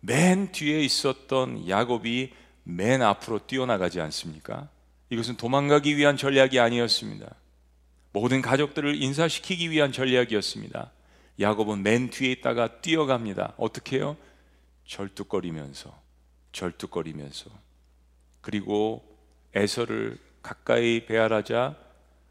맨 0.00 0.50
뒤에 0.50 0.80
있었던 0.80 1.68
야곱이 1.68 2.34
맨 2.64 3.02
앞으로 3.02 3.46
뛰어나가지 3.46 4.00
않습니까? 4.00 4.68
이것은 5.10 5.36
도망가기 5.36 5.96
위한 5.96 6.16
전략이 6.16 6.60
아니었습니다. 6.60 7.34
모든 8.12 8.42
가족들을 8.42 9.00
인사시키기 9.00 9.70
위한 9.70 9.92
전략이었습니다. 9.92 10.90
야곱은 11.40 11.82
맨 11.82 12.10
뒤에 12.10 12.32
있다가 12.32 12.80
뛰어갑니다. 12.80 13.54
어떻게 13.56 13.96
해요? 13.96 14.16
절뚝거리면서, 14.86 15.96
절뚝거리면서. 16.52 17.50
그리고 18.40 19.04
에서를 19.54 20.18
가까이 20.42 21.06
배알하자 21.06 21.76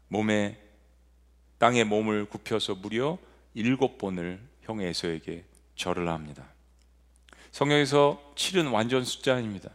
몸에 0.08 0.58
땅에 1.58 1.84
몸을 1.84 2.26
굽혀서 2.26 2.76
무려 2.76 3.18
일곱 3.54 3.98
번을 3.98 4.40
형 4.62 4.80
에서에게 4.80 5.44
절을 5.76 6.08
합니다. 6.08 6.44
성경에서 7.50 8.32
7은 8.36 8.72
완전 8.72 9.04
숫자입니다. 9.04 9.70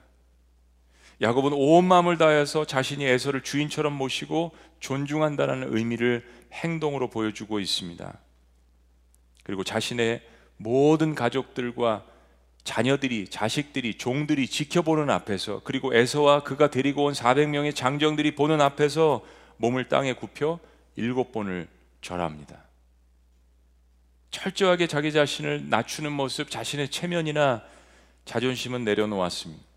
야곱은 1.23 1.53
온 1.53 1.85
마음을 1.85 2.17
다해서 2.17 2.65
자신이 2.65 3.05
에서를 3.05 3.41
주인처럼 3.41 3.93
모시고 3.93 4.51
존중한다는 4.81 5.73
의미를 5.73 6.27
행동으로 6.51 7.09
보여주고 7.09 7.61
있습니다. 7.61 8.19
그리고 9.43 9.63
자신의 9.63 10.21
모든 10.57 11.15
가족들과 11.15 12.03
자녀들이, 12.65 13.29
자식들이, 13.29 13.97
종들이 13.97 14.47
지켜보는 14.47 15.09
앞에서 15.09 15.61
그리고 15.63 15.95
에서와 15.95 16.43
그가 16.43 16.69
데리고 16.69 17.05
온 17.05 17.13
400명의 17.13 17.73
장정들이 17.73 18.35
보는 18.35 18.59
앞에서 18.59 19.23
몸을 19.57 19.87
땅에 19.87 20.11
굽혀 20.13 20.59
일곱 20.97 21.31
번을 21.31 21.69
절합니다. 22.01 22.63
철저하게 24.31 24.87
자기 24.87 25.13
자신을 25.13 25.69
낮추는 25.69 26.11
모습, 26.11 26.49
자신의 26.49 26.89
체면이나 26.89 27.63
자존심은 28.25 28.83
내려놓았습니다. 28.83 29.72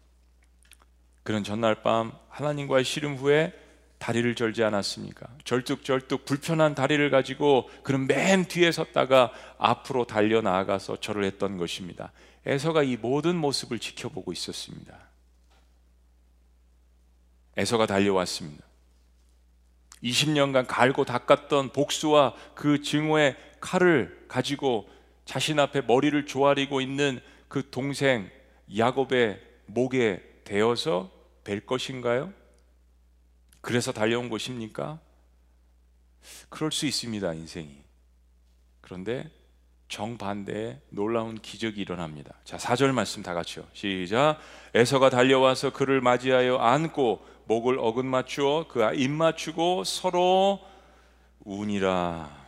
그런 1.27 1.43
전날 1.43 1.83
밤 1.83 2.13
하나님과의 2.29 2.85
씨름 2.85 3.17
후에 3.17 3.53
다리를 3.99 4.33
절지 4.37 4.63
않았습니까? 4.63 5.27
절뚝절뚝 5.43 6.25
불편한 6.25 6.77
다리를 6.77 7.11
가지고 7.11 7.69
그런 7.83 8.07
맨 8.07 8.45
뒤에 8.45 8.71
섰다가 8.71 9.33
앞으로 9.59 10.07
달려 10.07 10.41
나아가서 10.41 11.01
절을 11.01 11.25
했던 11.25 11.57
것입니다. 11.57 12.13
에서가 12.47 12.85
이 12.85 12.97
모든 12.97 13.35
모습을 13.35 13.81
지켜보고 13.81 14.33
있었습니다. 14.33 14.97
에서가 17.57 17.87
달려왔습니다. 17.87 18.65
20년간 20.05 20.67
갈고 20.69 21.05
닦았던 21.05 21.71
복수와 21.71 22.35
그 22.55 22.83
증오의 22.83 23.35
칼을 23.61 24.27
가지고 24.29 24.89
자신 25.25 25.59
앞에 25.59 25.81
머리를 25.81 26.25
조아리고 26.27 26.81
있는 26.81 27.19
그 27.49 27.69
동생 27.71 28.31
야곱의 28.77 29.41
목에 29.67 30.23
대어서 30.45 31.16
뵐 31.47 31.65
것인가요? 31.65 32.33
그래서 33.61 33.93
달려온 33.93 34.29
것입니까? 34.29 34.99
그럴 36.49 36.73
수 36.73 36.87
있습니다, 36.87 37.33
인생이. 37.35 37.85
그런데 38.81 39.31
정반대의 39.89 40.81
놀라운 40.91 41.37
기적이 41.37 41.81
일어납니다. 41.81 42.35
자, 42.45 42.57
4절 42.57 42.93
말씀 42.93 43.23
다 43.23 43.33
같이요. 43.35 43.65
시작. 43.73 44.39
에서가 44.75 45.09
달려와서 45.11 45.73
그를 45.73 46.01
맞이하여 46.01 46.57
안고 46.57 47.25
목을 47.47 47.79
어긋 47.79 48.05
맞추어 48.05 48.67
그 48.67 48.83
입 48.95 49.11
맞추고 49.11 49.85
서로 49.85 50.61
운이라. 51.45 52.47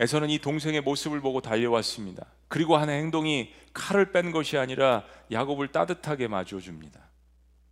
에서는 0.00 0.30
이 0.30 0.40
동생의 0.40 0.80
모습을 0.80 1.20
보고 1.20 1.40
달려왔습니다. 1.40 2.26
그리고 2.48 2.76
한 2.76 2.90
행동이 2.90 3.54
칼을 3.72 4.10
뺀 4.10 4.32
것이 4.32 4.58
아니라 4.58 5.04
야곱을 5.30 5.68
따뜻하게 5.68 6.26
맞아줍니다. 6.26 7.09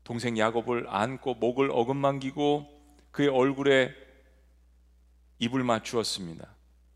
동생 0.09 0.39
야곱을 0.39 0.87
안고 0.89 1.35
목을 1.35 1.71
어긋만기고 1.71 2.67
그의 3.11 3.29
얼굴에 3.29 3.95
입을 5.39 5.63
맞추었습니다. 5.63 6.49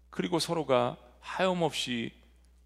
그리고 0.09 0.38
서로가 0.38 0.96
하염없이 1.20 2.11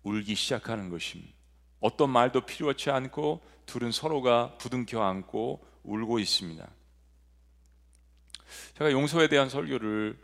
울기 0.04 0.36
시작하는 0.36 0.88
것입니다. 0.88 1.32
어떤 1.80 2.10
말도 2.10 2.42
필요치 2.42 2.90
않고 2.90 3.40
둘은 3.66 3.90
서로가 3.90 4.56
부둥켜 4.58 5.02
안고 5.02 5.66
울고 5.82 6.20
있습니다. 6.20 6.64
제가 8.78 8.92
용서에 8.92 9.26
대한 9.26 9.48
설교를 9.48 10.16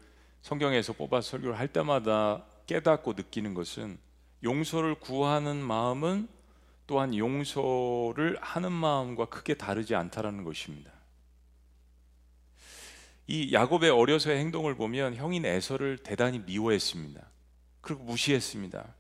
성경에서 0.42 0.92
뽑아 0.92 1.20
설교를 1.20 1.58
할 1.58 1.66
때마다 1.66 2.44
깨닫고 2.68 3.14
느끼는 3.14 3.54
것은 3.54 3.98
용서를 4.44 4.94
구하는 4.94 5.56
마음은 5.56 6.28
또한 6.92 7.16
용서를 7.16 8.36
하는 8.42 8.70
마음과 8.70 9.24
크게 9.30 9.54
다르지 9.54 9.94
않다라는 9.94 10.44
것입니다. 10.44 10.92
이 13.26 13.54
야곱의 13.54 13.88
어려서의 13.88 14.38
행동을 14.40 14.74
보면 14.74 15.14
형인 15.14 15.46
에서를 15.46 15.96
대단히 15.96 16.40
미워했습니다. 16.40 17.22
그리고 17.80 18.04
무시했습니다. 18.04 18.94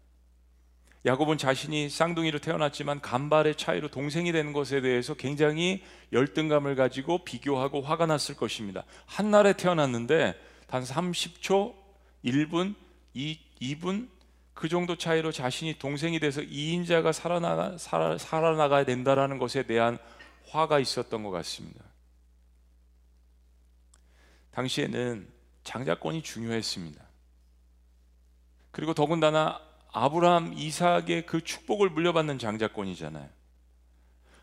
야곱은 1.04 1.36
자신이 1.36 1.90
쌍둥이로 1.90 2.38
태어났지만 2.38 3.02
간발의 3.02 3.56
차이로 3.56 3.88
동생이 3.88 4.32
되는 4.32 4.54
것에 4.54 4.80
대해서 4.80 5.12
굉장히 5.12 5.84
열등감을 6.14 6.76
가지고 6.76 7.24
비교하고 7.24 7.82
화가 7.82 8.06
났을 8.06 8.34
것입니다. 8.34 8.84
한날에 9.04 9.52
태어났는데 9.52 10.34
단 10.66 10.82
30초, 10.82 11.74
1분, 12.24 12.74
2, 13.12 13.38
2분 13.60 14.08
그 14.54 14.68
정도 14.68 14.96
차이로 14.96 15.32
자신이 15.32 15.78
동생이 15.78 16.20
돼서 16.20 16.40
2인자가 16.40 17.12
살아나가, 17.12 17.78
살아, 17.78 18.18
살아나가야 18.18 18.84
된다라는 18.84 19.38
것에 19.38 19.64
대한 19.64 19.98
화가 20.48 20.78
있었던 20.78 21.22
것 21.22 21.30
같습니다. 21.30 21.84
당시에는 24.52 25.28
장자권이 25.64 26.22
중요했습니다. 26.22 27.02
그리고 28.70 28.94
더군다나 28.94 29.60
아브라함, 29.92 30.54
이삭의 30.54 31.26
그 31.26 31.42
축복을 31.42 31.90
물려받는 31.90 32.38
장자권이잖아요. 32.38 33.28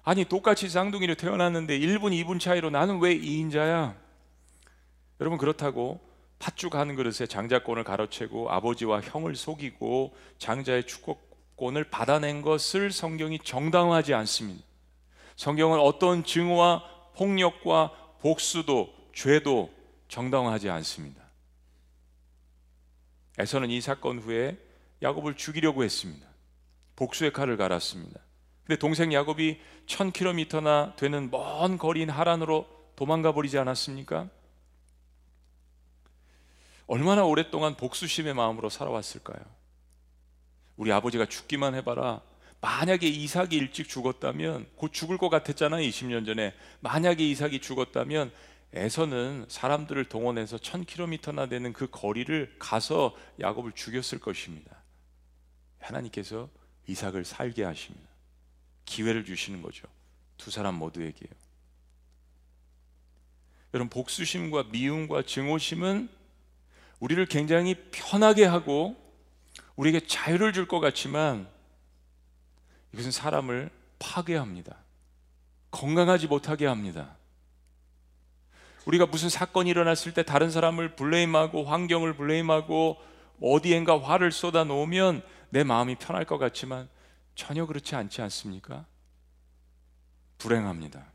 아니 0.04 0.26
똑같이 0.26 0.70
쌍둥이로 0.70 1.16
태어났는데 1.16 1.78
1분, 1.80 2.12
2분 2.26 2.40
차이로 2.40 2.70
나는 2.70 3.00
왜 3.00 3.18
2인자야? 3.18 3.96
여러분 5.20 5.38
그렇다고 5.38 6.00
팥죽 6.40 6.76
한 6.76 6.96
그릇에 6.96 7.28
장자권을 7.28 7.84
가로채고 7.84 8.50
아버지와 8.50 9.02
형을 9.02 9.36
속이고 9.36 10.16
장자의 10.38 10.88
축복권을 10.88 11.86
받아낸 11.86 12.42
것을 12.42 12.92
성경이 12.92 13.40
정당화하지 13.44 14.14
않습니다. 14.14 14.64
성경은 15.36 15.80
어떤 15.80 16.24
증오와 16.24 16.84
폭력과 17.16 17.92
복수도 18.22 18.94
죄도 19.14 19.70
정당화하지 20.08 20.70
않습니다. 20.70 21.22
에서는 23.38 23.70
이 23.70 23.80
사건 23.80 24.20
후에 24.20 24.58
야곱을 25.02 25.36
죽이려고 25.36 25.84
했습니다. 25.84 26.28
복수의 26.96 27.32
칼을 27.32 27.58
갈았습니다. 27.58 28.20
근데 28.66 28.78
동생 28.78 29.14
야곱이 29.14 29.60
천 29.86 30.12
킬로미터나 30.12 30.96
되는 30.98 31.32
먼 31.32 31.78
거리인 31.78 32.10
하란으로 32.10 32.68
도망가 32.96 33.32
버리지 33.34 33.58
않았습니까? 33.58 34.30
얼마나 36.90 37.24
오랫동안 37.24 37.76
복수심의 37.76 38.34
마음으로 38.34 38.70
살아왔을까요? 38.70 39.38
우리 40.76 40.92
아버지가 40.92 41.28
죽기만 41.28 41.76
해봐라. 41.76 42.22
만약에 42.62 43.08
이삭이 43.08 43.56
일찍 43.56 43.88
죽었다면 43.88 44.66
곧 44.76 44.92
죽을 44.92 45.20
것 45.20 45.30
같았잖아요. 45.30 45.88
20년 45.88 46.26
전에. 46.26 46.56
만약에 46.80 47.24
이삭이 47.30 47.62
죽었다면 47.62 48.32
에서는 48.74 49.46
사람들을 49.48 50.04
동원해서 50.06 50.58
1000km나 50.58 51.48
되는 51.48 51.74
그 51.74 51.88
거리를 51.92 52.56
가서 52.58 53.16
야곱을 53.40 53.74
죽였을 53.74 54.20
것입니다. 54.20 54.82
하나님께서 55.78 56.50
이삭을 56.88 57.24
살게 57.24 57.66
하십니다. 57.66 58.10
기회를 58.86 59.26
주시는 59.26 59.62
거죠. 59.62 59.88
두 60.38 60.50
사람 60.50 60.74
모두에게요. 60.74 61.30
여러분 63.76 63.90
복수심과 63.92 64.64
미움과 64.72 65.22
증오심은 65.22 66.19
우리를 67.00 67.26
굉장히 67.28 67.76
편하게 67.92 68.46
하고 68.46 68.96
우리에게 69.76 70.06
자유를 70.06 70.54
줄 70.54 70.68
것 70.68 70.80
같지만 70.80 71.48
이것은 72.94 73.12
사람을 73.12 73.70
파괴합니다. 74.00 74.76
건강하지 75.72 76.28
못하게 76.28 76.66
합니다. 76.66 77.16
우리가 78.86 79.06
무슨 79.06 79.30
사건이 79.30 79.70
일어났을 79.70 80.14
때 80.14 80.24
다른 80.24 80.50
사람을 80.50 80.96
블레임하고 80.96 81.64
환경을 81.66 82.16
블레임하고 82.16 82.98
어디엔가 83.42 84.02
화를 84.02 84.32
쏟아 84.32 84.64
놓으면 84.64 85.22
내 85.50 85.64
마음이 85.64 85.96
편할 85.96 86.26
것 86.26 86.38
같지만 86.38 86.90
전혀 87.36 87.66
그렇지 87.66 87.96
않지 87.96 88.22
않습니까? 88.24 88.86
불행합니다. 90.40 91.06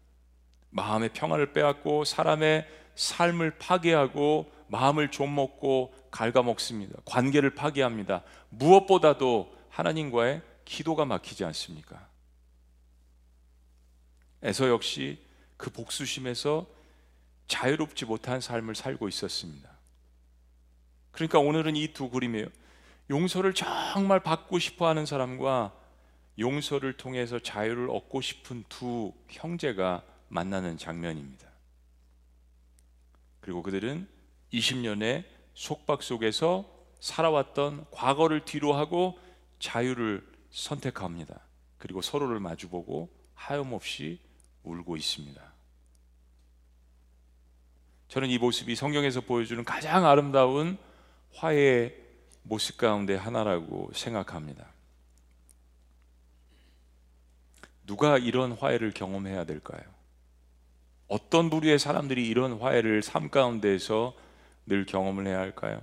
마음의 0.70 1.10
평화를 1.10 1.52
빼앗고 1.52 2.04
사람의 2.04 2.66
삶을 2.94 3.58
파괴하고 3.58 4.50
마음을 4.74 5.08
좀먹고 5.12 5.94
갉아먹습니다. 6.10 6.98
관계를 7.04 7.54
파괴합니다. 7.54 8.24
무엇보다도 8.48 9.56
하나님과의 9.68 10.42
기도가 10.64 11.04
막히지 11.04 11.44
않습니까? 11.44 12.08
에서 14.42 14.68
역시 14.68 15.24
그 15.56 15.70
복수심에서 15.70 16.66
자유롭지 17.46 18.04
못한 18.04 18.40
삶을 18.40 18.74
살고 18.74 19.08
있었습니다. 19.08 19.70
그러니까 21.12 21.38
오늘은 21.38 21.76
이 21.76 21.92
두 21.92 22.10
그림이에요. 22.10 22.46
용서를 23.10 23.54
정말 23.54 24.18
받고 24.20 24.58
싶어 24.58 24.88
하는 24.88 25.06
사람과 25.06 25.72
용서를 26.40 26.96
통해서 26.96 27.38
자유를 27.38 27.90
얻고 27.90 28.20
싶은 28.20 28.64
두 28.68 29.12
형제가 29.28 30.02
만나는 30.28 30.78
장면입니다. 30.78 31.46
그리고 33.40 33.62
그들은 33.62 34.08
20년의 34.54 35.24
속박 35.54 36.02
속에서 36.02 36.64
살아왔던 37.00 37.86
과거를 37.90 38.44
뒤로하고 38.44 39.18
자유를 39.58 40.26
선택합니다. 40.50 41.40
그리고 41.78 42.00
서로를 42.00 42.40
마주보고 42.40 43.10
하염없이 43.34 44.20
울고 44.62 44.96
있습니다. 44.96 45.42
저는 48.08 48.30
이 48.30 48.38
모습이 48.38 48.76
성경에서 48.76 49.22
보여주는 49.22 49.62
가장 49.64 50.06
아름다운 50.06 50.78
화해의 51.32 51.94
모습 52.42 52.76
가운데 52.76 53.16
하나라고 53.16 53.90
생각합니다. 53.92 54.66
누가 57.86 58.16
이런 58.18 58.52
화해를 58.52 58.92
경험해야 58.92 59.44
될까요? 59.44 59.82
어떤 61.08 61.50
부류의 61.50 61.78
사람들이 61.78 62.26
이런 62.26 62.54
화해를 62.54 63.02
삶 63.02 63.30
가운데서 63.30 64.14
늘 64.66 64.86
경험을 64.86 65.26
해야 65.26 65.38
할까요? 65.38 65.80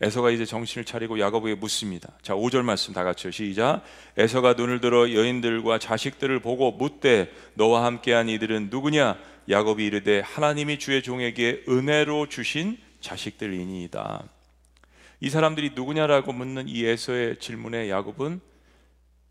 에서가 0.00 0.30
이제 0.30 0.44
정신을 0.44 0.84
차리고 0.84 1.18
야곱에게 1.18 1.54
묻습니다. 1.54 2.12
자, 2.20 2.34
5절 2.34 2.62
말씀 2.62 2.92
다 2.92 3.02
같이요. 3.02 3.30
시작. 3.30 3.82
에서가 4.18 4.52
눈을 4.52 4.80
들어 4.80 5.10
여인들과 5.12 5.78
자식들을 5.78 6.40
보고 6.40 6.72
묻되 6.72 7.32
너와 7.54 7.84
함께한 7.86 8.28
이들은 8.28 8.68
누구냐? 8.70 9.18
야곱이 9.48 9.86
이르되 9.86 10.20
하나님이 10.20 10.78
주의 10.78 11.02
종에게 11.02 11.64
은혜로 11.68 12.28
주신 12.28 12.76
자식들이니이다. 13.00 14.28
이 15.20 15.30
사람들이 15.30 15.70
누구냐라고 15.74 16.32
묻는 16.32 16.68
이 16.68 16.84
에서의 16.84 17.38
질문에 17.38 17.88
야곱은 17.88 18.40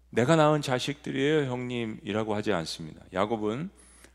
내가 0.10 0.36
낳은 0.36 0.62
자식들이에요, 0.62 1.52
형님이라고 1.52 2.34
하지 2.34 2.54
않습니다. 2.54 3.02
야곱은 3.14 3.70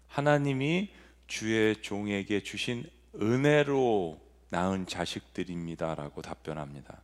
하나님이 0.09 0.89
주의 1.29 1.77
종에게 1.77 2.43
주신 2.43 2.85
은혜로 3.21 4.30
낳은 4.51 4.87
자식들입니다라고 4.87 6.23
답변합니다. 6.23 7.03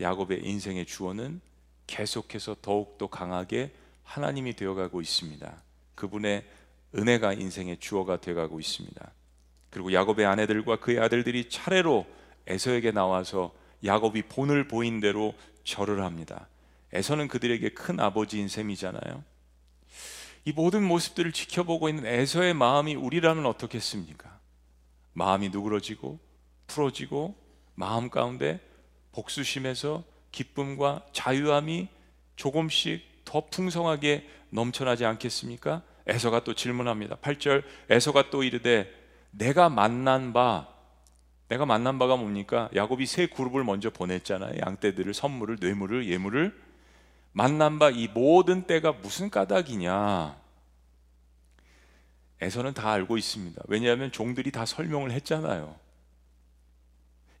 야곱의 0.00 0.44
인생의 0.44 0.86
주어는 0.86 1.40
계속해서 1.86 2.56
더욱더 2.60 3.06
강하게 3.06 3.72
하나님이 4.04 4.54
되어가고 4.54 5.00
있습니다. 5.00 5.62
그분의 5.94 6.44
은혜가 6.94 7.34
인생의 7.34 7.78
주어가 7.78 8.20
되어가고 8.20 8.60
있습니다. 8.60 9.12
그리고 9.70 9.92
야곱의 9.92 10.26
아내들과 10.26 10.80
그의 10.80 10.98
아들들이 10.98 11.48
차례로 11.48 12.06
에서에게 12.46 12.90
나와서 12.90 13.54
야곱이 13.84 14.22
본을 14.22 14.68
보인 14.68 15.00
대로 15.00 15.34
절을 15.64 16.02
합니다. 16.04 16.48
에서는 16.92 17.28
그들에게 17.28 17.70
큰 17.70 18.00
아버지인 18.00 18.48
셈이잖아요. 18.48 19.24
이 20.44 20.52
모든 20.52 20.82
모습들을 20.82 21.32
지켜보고 21.32 21.88
있는 21.88 22.04
에서의 22.04 22.52
마음이 22.52 22.94
우리라면 22.96 23.46
어떻겠습니까? 23.46 24.40
마음이 25.14 25.50
누그러지고 25.50 26.18
풀어지고 26.72 27.34
마음 27.74 28.08
가운데 28.08 28.60
복수심에서 29.12 30.04
기쁨과 30.30 31.04
자유함이 31.12 31.88
조금씩 32.36 33.02
더 33.24 33.44
풍성하게 33.46 34.26
넘쳐나지 34.50 35.04
않겠습니까? 35.04 35.82
에서가 36.06 36.44
또 36.44 36.54
질문합니다. 36.54 37.16
8절 37.16 37.62
에서가 37.90 38.30
또 38.30 38.42
이르되 38.42 38.90
내가 39.30 39.68
만난 39.68 40.32
바 40.32 40.68
내가 41.48 41.66
만난 41.66 41.98
바가 41.98 42.16
뭡니까? 42.16 42.70
야곱이 42.74 43.04
세 43.06 43.26
그룹을 43.26 43.62
먼저 43.62 43.90
보냈잖아요. 43.90 44.58
양떼들을 44.64 45.12
선물을 45.12 45.58
뇌물을 45.60 46.08
예물을 46.08 46.58
만난 47.32 47.78
바 47.78 47.90
이 47.90 48.08
모든 48.08 48.62
때가 48.66 48.92
무슨 48.92 49.28
까닭이냐? 49.30 50.40
에서는 52.40 52.74
다 52.74 52.90
알고 52.90 53.18
있습니다. 53.18 53.62
왜냐하면 53.68 54.10
종들이 54.10 54.50
다 54.50 54.64
설명을 54.64 55.12
했잖아요. 55.12 55.81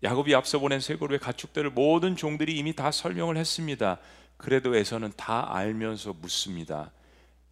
야곱이 0.02 0.34
앞서 0.34 0.58
보낸 0.58 0.80
세 0.80 0.96
그룹의 0.96 1.20
가축들을 1.20 1.70
모든 1.70 2.16
종들이 2.16 2.56
이미 2.58 2.74
다 2.74 2.90
설명을 2.90 3.36
했습니다. 3.36 3.98
그래도 4.36 4.74
에서는 4.74 5.12
다 5.16 5.54
알면서 5.54 6.12
묻습니다. 6.14 6.90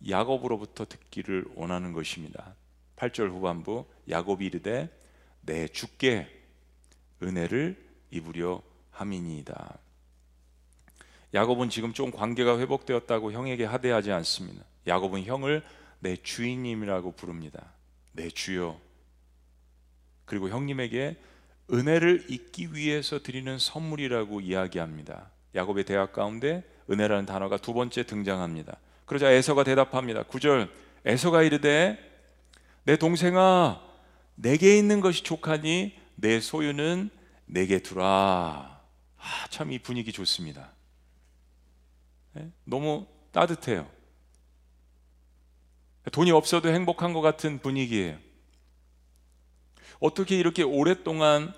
야곱으로부터 0.08 0.86
듣기를 0.86 1.44
원하는 1.54 1.92
것입니다. 1.92 2.54
8절 2.96 3.30
후반부 3.30 3.86
야곱이 4.08 4.46
이르되 4.46 4.90
내 5.42 5.68
주께 5.68 6.28
은혜를 7.22 7.76
입으려 8.10 8.62
함이니이다. 8.90 9.78
야곱은 11.32 11.70
지금 11.70 11.92
좀 11.92 12.10
관계가 12.10 12.58
회복되었다고 12.58 13.30
형에게 13.30 13.64
하대하지 13.64 14.10
않습니다. 14.10 14.64
야곱은 14.86 15.24
형을 15.24 15.62
내 16.00 16.16
주인님이라고 16.16 17.12
부릅니다. 17.12 17.72
내 18.12 18.28
주여. 18.28 18.80
그리고 20.24 20.48
형님에게 20.48 21.16
은혜를 21.72 22.26
잊기 22.28 22.74
위해서 22.74 23.22
드리는 23.22 23.58
선물이라고 23.58 24.40
이야기합니다. 24.40 25.30
야곱의 25.54 25.84
대학 25.84 26.12
가운데 26.12 26.64
은혜라는 26.90 27.26
단어가 27.26 27.56
두 27.56 27.72
번째 27.74 28.04
등장합니다. 28.04 28.76
그러자 29.06 29.30
에서가 29.30 29.64
대답합니다. 29.64 30.24
9절 30.24 30.68
에서가 31.04 31.42
이르되 31.42 31.98
내 32.84 32.96
동생아 32.96 33.80
내게 34.34 34.76
있는 34.76 35.00
것이 35.00 35.22
족하니 35.22 35.98
내 36.16 36.40
소유는 36.40 37.10
내게 37.46 37.80
두라. 37.80 38.80
아, 39.18 39.46
참 39.50 39.70
이 39.70 39.78
분위기 39.78 40.12
좋습니다. 40.12 40.70
네? 42.32 42.50
너무 42.64 43.06
따뜻해요. 43.32 43.88
돈이 46.12 46.30
없어도 46.30 46.70
행복한 46.70 47.12
것 47.12 47.20
같은 47.20 47.58
분위기예요. 47.58 48.18
어떻게 50.00 50.38
이렇게 50.38 50.62
오랫동안 50.62 51.52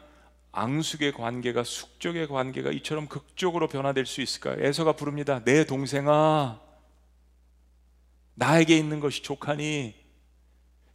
앙숙의 0.53 1.13
관계가 1.13 1.65
숙적의 1.65 2.29
관계가 2.29 2.71
이처럼 2.71 3.09
극적으로 3.09 3.69
변화될 3.69 4.05
수 4.07 4.21
있을까요? 4.21 4.57
에서가 4.65 4.93
부릅니다. 4.93 5.43
내 5.45 5.65
동생아, 5.65 6.61
나에게 8.35 8.77
있는 8.77 9.01
것이 9.01 9.23
족하니 9.23 9.95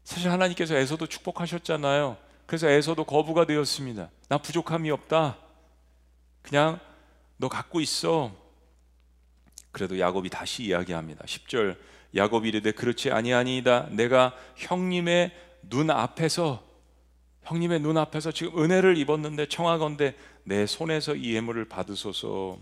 사실 0.03 0.31
하나님께서 0.31 0.75
에서도 0.75 1.07
축복하셨잖아요. 1.07 2.17
그래서 2.45 2.69
에서도 2.69 3.03
거부가 3.03 3.45
되었습니다. 3.45 4.09
나 4.29 4.37
부족함이 4.37 4.89
없다. 4.91 5.37
그냥 6.41 6.79
너 7.37 7.49
갖고 7.49 7.81
있어. 7.81 8.31
그래도 9.71 9.99
야곱이 9.99 10.29
다시 10.29 10.63
이야기합니다. 10.63 11.25
10절 11.25 11.77
야곱이 12.15 12.47
이르되 12.47 12.71
그렇지 12.71 13.11
아니하니이다. 13.11 13.89
내가 13.91 14.33
형님의 14.55 15.35
눈 15.63 15.89
앞에서 15.89 16.66
형님의 17.47 17.79
눈 17.79 17.97
앞에서 17.97 18.31
지금 18.31 18.61
은혜를 18.61 18.97
입었는데 18.97 19.47
청하건대 19.47 20.15
내 20.43 20.65
손에서 20.65 21.15
이 21.15 21.33
예물을 21.33 21.65
받으소서. 21.65 22.57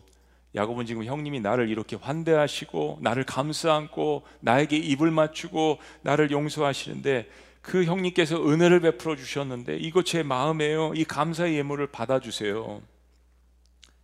야곱은 0.53 0.85
지금 0.85 1.03
형님이 1.03 1.39
나를 1.41 1.69
이렇게 1.69 1.95
환대하시고 1.95 2.99
나를 3.01 3.25
감싸 3.25 3.73
안고 3.73 4.23
나에게 4.41 4.77
입을 4.77 5.11
맞추고 5.11 5.79
나를 6.03 6.31
용서하시는데 6.31 7.27
그 7.61 7.83
형님께서 7.83 8.47
은혜를 8.47 8.79
베풀어 8.79 9.15
주셨는데 9.15 9.77
이거 9.77 10.03
제 10.03 10.21
마음에요. 10.21 10.93
이 10.93 11.03
감사의 11.03 11.55
예물을 11.57 11.87
받아 11.87 12.19
주세요. 12.19 12.81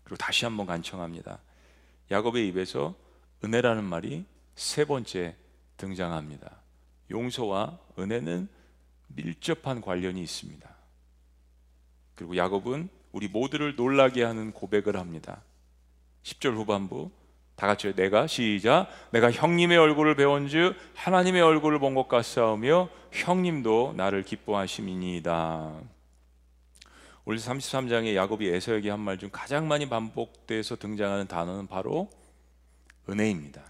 그리고 0.03 0.17
다시 0.17 0.45
한번 0.45 0.65
간청합니다. 0.65 1.39
야곱의 2.09 2.47
입에서 2.47 2.95
은혜라는 3.43 3.83
말이 3.83 4.25
세 4.55 4.83
번째 4.83 5.35
등장합니다. 5.77 6.51
용서와 7.11 7.77
은혜는 7.99 8.49
밀접한 9.15 9.81
관련이 9.81 10.21
있습니다. 10.21 10.69
그리고 12.15 12.35
야곱은 12.37 12.89
우리 13.11 13.27
모두를 13.27 13.75
놀라게 13.75 14.23
하는 14.23 14.51
고백을 14.51 14.97
합니다. 14.97 15.43
10절 16.23 16.55
후반부 16.55 17.11
다 17.55 17.67
같이 17.67 17.93
내가 17.95 18.25
시작 18.27 18.87
내가 19.11 19.31
형님의 19.31 19.77
얼굴을 19.77 20.15
배운즉 20.15 20.75
하나님의 20.95 21.41
얼굴을 21.41 21.79
본 21.79 21.93
것 21.95 22.07
같사오며 22.07 22.89
형님도 23.11 23.93
나를 23.97 24.23
기뻐하심이니이다. 24.23 25.81
우리 27.25 27.37
33장에 27.37 28.15
야곱이 28.15 28.47
에서에게 28.47 28.89
한 28.89 28.99
말 29.01 29.17
중 29.17 29.29
가장 29.31 29.67
많이 29.67 29.87
반복돼서 29.87 30.75
등장하는 30.77 31.27
단어는 31.27 31.67
바로 31.67 32.09
은혜입니다. 33.09 33.61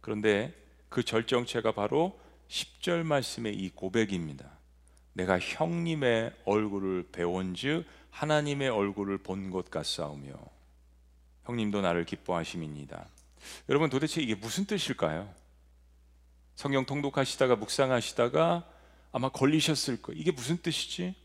그런데 0.00 0.54
그 0.88 1.02
절정체가 1.02 1.72
바로 1.72 2.18
10절 2.48 3.02
말씀의 3.02 3.54
이 3.54 3.70
고백입니다. 3.70 4.57
내가 5.18 5.38
형님의 5.40 6.32
얼굴을 6.44 7.08
배운즉 7.10 7.84
하나님의 8.10 8.68
얼굴을 8.68 9.18
본 9.18 9.50
것 9.50 9.68
같사오며 9.68 10.32
형님도 11.44 11.80
나를 11.80 12.04
기뻐하심입니다. 12.04 13.08
여러분 13.68 13.90
도대체 13.90 14.20
이게 14.20 14.36
무슨 14.36 14.64
뜻일까요? 14.64 15.28
성경 16.54 16.86
통독하시다가 16.86 17.56
묵상하시다가 17.56 18.68
아마 19.10 19.28
걸리셨을 19.30 20.02
거예요. 20.02 20.20
이게 20.20 20.30
무슨 20.30 20.56
뜻이지? 20.58 21.16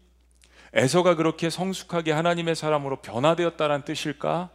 에서가 0.74 1.14
그렇게 1.16 1.52
성숙하게 1.52 2.14
하나님의 2.14 2.56
사람으로 2.56 3.02
변화되었다는 3.02 3.86
뜻일까? 3.86 4.50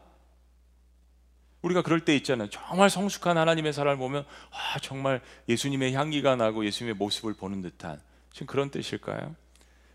우리가 1.62 1.82
그럴 1.82 2.04
때 2.04 2.16
있잖아요. 2.16 2.48
정말 2.50 2.90
성숙한 2.90 3.36
하나님의 3.38 3.72
사람을 3.72 3.98
보면 3.98 4.24
아, 4.50 4.78
정말 4.80 5.20
예수님의 5.48 5.92
향기가 5.92 6.34
나고 6.34 6.64
예수님의 6.64 6.94
모습을 6.94 7.34
보는 7.34 7.62
듯한 7.62 8.00
지금 8.32 8.46
그런 8.46 8.70
뜻일까요? 8.70 9.34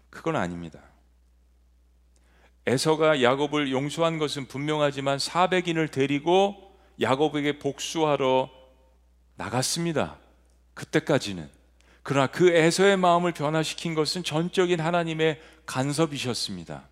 그건 0.09 0.35
아닙니다. 0.35 0.81
에서가 2.65 3.21
야곱을 3.21 3.71
용서한 3.71 4.19
것은 4.19 4.47
분명하지만 4.47 5.17
400인을 5.17 5.91
데리고 5.91 6.77
야곱에게 7.01 7.59
복수하러 7.59 8.49
나갔습니다. 9.35 10.17
그때까지는. 10.73 11.49
그러나 12.03 12.27
그 12.27 12.49
에서의 12.49 12.97
마음을 12.97 13.31
변화시킨 13.31 13.95
것은 13.95 14.23
전적인 14.23 14.79
하나님의 14.79 15.41
간섭이셨습니다. 15.65 16.87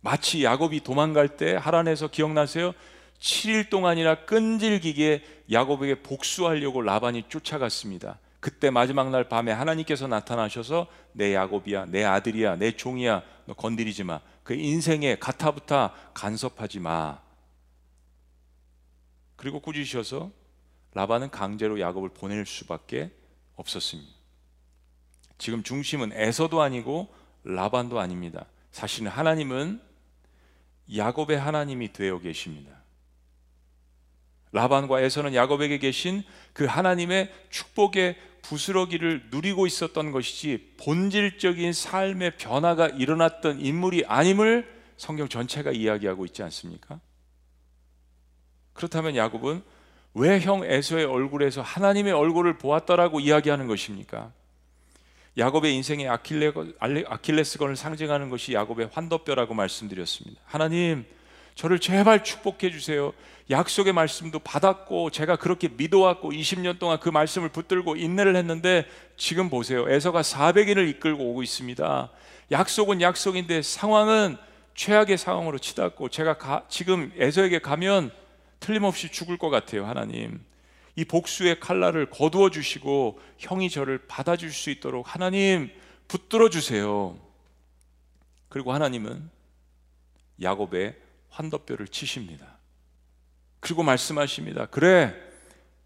마치 0.00 0.44
야곱이 0.44 0.80
도망갈 0.80 1.36
때 1.36 1.54
하란에서 1.54 2.08
기억나세요? 2.08 2.72
7일 3.18 3.68
동안이나 3.68 4.24
끈질기게 4.24 5.24
야곱에게 5.52 6.02
복수하려고 6.02 6.80
라반이 6.80 7.24
쫓아갔습니다. 7.28 8.18
그때 8.40 8.70
마지막 8.70 9.10
날 9.10 9.28
밤에 9.28 9.52
하나님께서 9.52 10.06
나타나셔서 10.06 10.86
내 11.12 11.34
야곱이야, 11.34 11.86
내 11.86 12.04
아들이야, 12.04 12.56
내 12.56 12.72
종이야, 12.74 13.22
너 13.44 13.54
건드리지 13.54 14.04
마. 14.04 14.20
그 14.42 14.54
인생에 14.54 15.18
가타부타 15.18 15.92
간섭하지 16.14 16.80
마. 16.80 17.20
그리고 19.36 19.60
꾸짖으셔서 19.60 20.30
라반은 20.94 21.30
강제로 21.30 21.78
야곱을 21.80 22.10
보낼 22.10 22.46
수밖에 22.46 23.10
없었습니다. 23.56 24.10
지금 25.38 25.62
중심은 25.62 26.12
에서도 26.12 26.60
아니고 26.60 27.14
라반도 27.44 28.00
아닙니다. 28.00 28.46
사실은 28.72 29.08
하나님은 29.10 29.80
야곱의 30.96 31.38
하나님이 31.38 31.92
되어 31.92 32.20
계십니다. 32.20 32.80
라반과 34.52 35.00
에서는 35.00 35.34
야곱에게 35.34 35.78
계신 35.78 36.24
그 36.52 36.64
하나님의 36.64 37.32
축복의 37.50 38.18
부스러기를 38.42 39.28
누리고 39.30 39.66
있었던 39.66 40.12
것이지 40.12 40.74
본질적인 40.78 41.72
삶의 41.72 42.36
변화가 42.36 42.88
일어났던 42.88 43.60
인물이 43.60 44.04
아님을 44.06 44.80
성경 44.96 45.28
전체가 45.28 45.72
이야기하고 45.72 46.26
있지 46.26 46.42
않습니까? 46.42 47.00
그렇다면 48.72 49.16
야곱은 49.16 49.62
왜 50.14 50.40
형 50.40 50.64
에서의 50.64 51.04
얼굴에서 51.04 51.62
하나님의 51.62 52.12
얼굴을 52.12 52.58
보았더라고 52.58 53.20
이야기하는 53.20 53.66
것입니까? 53.66 54.32
야곱의 55.38 55.74
인생의 55.76 56.08
아킬레, 56.08 56.52
아킬레스건을 57.06 57.76
상징하는 57.76 58.28
것이 58.30 58.52
야곱의 58.52 58.90
환도뼈라고 58.92 59.54
말씀드렸습니다. 59.54 60.40
하나님, 60.44 61.04
저를 61.60 61.78
제발 61.78 62.24
축복해 62.24 62.70
주세요. 62.70 63.12
약속의 63.50 63.92
말씀도 63.92 64.38
받았고 64.38 65.10
제가 65.10 65.36
그렇게 65.36 65.68
믿어왔고 65.68 66.32
20년 66.32 66.78
동안 66.78 66.98
그 66.98 67.10
말씀을 67.10 67.50
붙들고 67.50 67.96
인내를 67.96 68.34
했는데 68.34 68.86
지금 69.18 69.50
보세요. 69.50 69.86
에서가 69.86 70.22
400인을 70.22 70.88
이끌고 70.88 71.22
오고 71.22 71.42
있습니다. 71.42 72.10
약속은 72.50 73.02
약속인데 73.02 73.60
상황은 73.60 74.38
최악의 74.74 75.18
상황으로 75.18 75.58
치닫고 75.58 76.08
제가 76.08 76.38
가, 76.38 76.64
지금 76.70 77.12
에서에게 77.18 77.58
가면 77.58 78.10
틀림없이 78.60 79.12
죽을 79.12 79.36
것 79.36 79.50
같아요. 79.50 79.84
하나님. 79.84 80.42
이 80.96 81.04
복수의 81.04 81.60
칼날을 81.60 82.08
거두어 82.08 82.48
주시고 82.48 83.20
형이 83.36 83.68
저를 83.68 83.98
받아 84.08 84.34
줄 84.36 84.50
수 84.50 84.70
있도록 84.70 85.14
하나님 85.14 85.70
붙들어 86.08 86.48
주세요. 86.48 87.18
그리고 88.48 88.72
하나님은 88.72 89.28
야곱의 90.40 91.09
환도뼈를 91.30 91.88
치십니다. 91.88 92.58
그리고 93.60 93.82
말씀하십니다. 93.82 94.66
그래, 94.66 95.14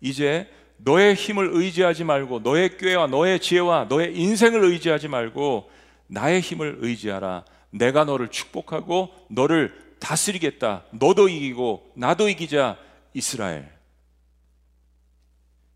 이제 0.01 0.51
너의 0.77 1.15
힘을 1.15 1.51
의지하지 1.53 2.05
말고 2.05 2.41
너의 2.41 2.77
꾀와 2.77 3.07
너의 3.07 3.41
지혜와 3.41 3.85
너의 3.85 4.17
인생을 4.17 4.65
의지하지 4.65 5.09
말고 5.09 5.71
나의 6.09 6.41
힘을 6.41 6.79
의지하라. 6.81 7.45
내가 7.71 8.05
너를 8.05 8.29
축복하고 8.29 9.13
너를 9.31 9.97
다스리겠다. 9.99 10.85
너도 10.93 11.29
이기고 11.29 11.93
나도 11.97 12.29
이기자. 12.29 12.79
이스라엘. 13.15 13.73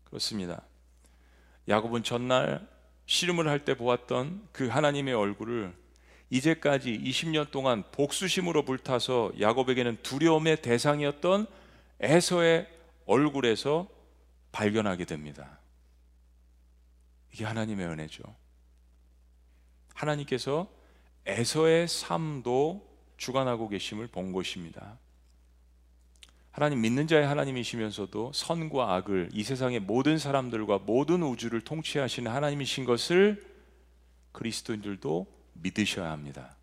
그렇습니다. 0.03 0.61
야곱은 1.67 2.03
전날 2.03 2.67
씨름을 3.05 3.47
할 3.47 3.59
때 3.65 3.75
보았던 3.75 4.47
그 4.51 4.67
하나님의 4.67 5.13
얼굴을 5.13 5.73
이제까지 6.29 6.99
20년 6.99 7.51
동안 7.51 7.83
복수심으로 7.91 8.63
불타서 8.63 9.33
야곱에게는 9.39 9.97
두려움의 10.03 10.61
대상이었던 10.61 11.47
에서의 12.01 12.67
얼굴에서 13.05 13.87
발견하게 14.51 15.05
됩니다. 15.05 15.59
이게 17.33 17.45
하나님의 17.45 17.87
은혜죠. 17.87 18.23
하나님께서 19.93 20.69
에서의 21.25 21.87
삶도 21.87 22.87
주관하고 23.17 23.67
계심을 23.67 24.07
본 24.07 24.31
것입니다. 24.31 24.97
하나님 26.51 26.81
믿는 26.81 27.07
자의 27.07 27.25
하나님이시면서도 27.27 28.31
선과 28.33 28.95
악을 28.95 29.29
이 29.33 29.43
세상의 29.43 29.81
모든 29.81 30.17
사람들과 30.17 30.79
모든 30.79 31.21
우주를 31.23 31.61
통치하시는 31.61 32.31
하나님이신 32.31 32.85
것을 32.85 33.45
그리스도인들도 34.31 35.38
믿으셔야 35.61 36.11
합니다. 36.11 36.55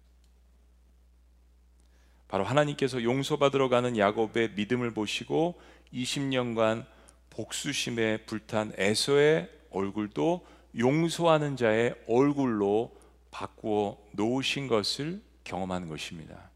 바로 2.28 2.44
하나님께서 2.44 3.02
용서받으러 3.02 3.68
가는 3.68 3.96
야곱의 3.96 4.52
믿음을 4.56 4.92
보시고 4.92 5.60
20년간 5.92 6.84
복수심에 7.30 8.24
불탄 8.24 8.72
에서의 8.76 9.50
얼굴도 9.70 10.46
용서하는 10.78 11.56
자의 11.56 11.94
얼굴로 12.08 12.96
바꾸어 13.30 13.98
놓으신 14.12 14.68
것을 14.68 15.22
경험하는 15.44 15.88
것입니다. 15.88 16.50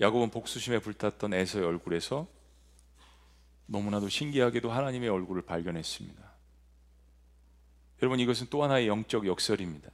야곱은 0.00 0.30
복수심에 0.30 0.78
불탔던 0.78 1.34
에서의 1.34 1.66
얼굴에서 1.66 2.26
너무나도 3.66 4.08
신기하게도 4.08 4.70
하나님의 4.70 5.08
얼굴을 5.08 5.42
발견했습니다. 5.42 6.30
여러분 8.02 8.18
이것은 8.18 8.46
또 8.48 8.62
하나의 8.64 8.88
영적 8.88 9.26
역설입니다. 9.26 9.90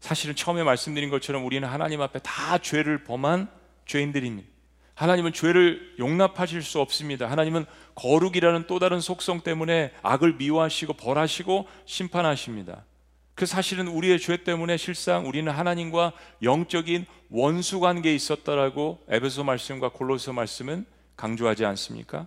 사실은 0.00 0.36
처음에 0.36 0.62
말씀드린 0.62 1.10
것처럼 1.10 1.44
우리는 1.44 1.66
하나님 1.66 2.00
앞에 2.00 2.20
다 2.20 2.58
죄를 2.58 3.04
범한 3.04 3.48
죄인들입니다. 3.86 4.48
하나님은 4.94 5.32
죄를 5.34 5.94
용납하실 5.98 6.62
수 6.62 6.80
없습니다. 6.80 7.30
하나님은 7.30 7.66
거룩이라는 7.96 8.66
또 8.66 8.78
다른 8.78 9.00
속성 9.00 9.42
때문에 9.42 9.92
악을 10.02 10.34
미워하시고 10.34 10.94
벌하시고 10.94 11.68
심판하십니다. 11.84 12.84
그 13.34 13.44
사실은 13.44 13.88
우리의 13.88 14.18
죄 14.18 14.38
때문에 14.38 14.78
실상 14.78 15.28
우리는 15.28 15.52
하나님과 15.52 16.12
영적인 16.42 17.04
원수 17.28 17.80
관계에 17.80 18.14
있었다라고 18.14 19.04
에베소 19.10 19.44
말씀과 19.44 19.90
골로새 19.90 20.32
말씀은 20.32 20.86
강조하지 21.16 21.66
않습니까? 21.66 22.26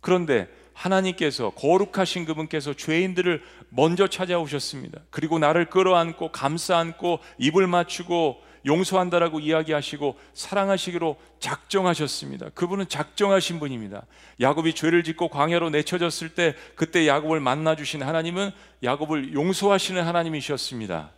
그런데 0.00 0.48
하나님께서 0.72 1.50
거룩하신 1.50 2.24
그분께서 2.24 2.72
죄인들을 2.72 3.42
먼저 3.70 4.06
찾아오셨습니다. 4.06 5.00
그리고 5.10 5.38
나를 5.38 5.68
끌어안고 5.70 6.32
감싸 6.32 6.78
안고 6.78 7.20
입을 7.38 7.66
맞추고 7.66 8.42
용서한다라고 8.66 9.40
이야기하시고 9.40 10.18
사랑하시기로 10.34 11.16
작정하셨습니다. 11.38 12.50
그분은 12.50 12.88
작정하신 12.88 13.60
분입니다. 13.60 14.04
야곱이 14.40 14.74
죄를 14.74 15.04
짓고 15.04 15.28
광야로 15.28 15.70
내쳐졌을 15.70 16.30
때 16.30 16.54
그때 16.74 17.06
야곱을 17.06 17.40
만나 17.40 17.76
주신 17.76 18.02
하나님은 18.02 18.50
야곱을 18.82 19.32
용서하시는 19.32 20.02
하나님이셨습니다. 20.02 21.10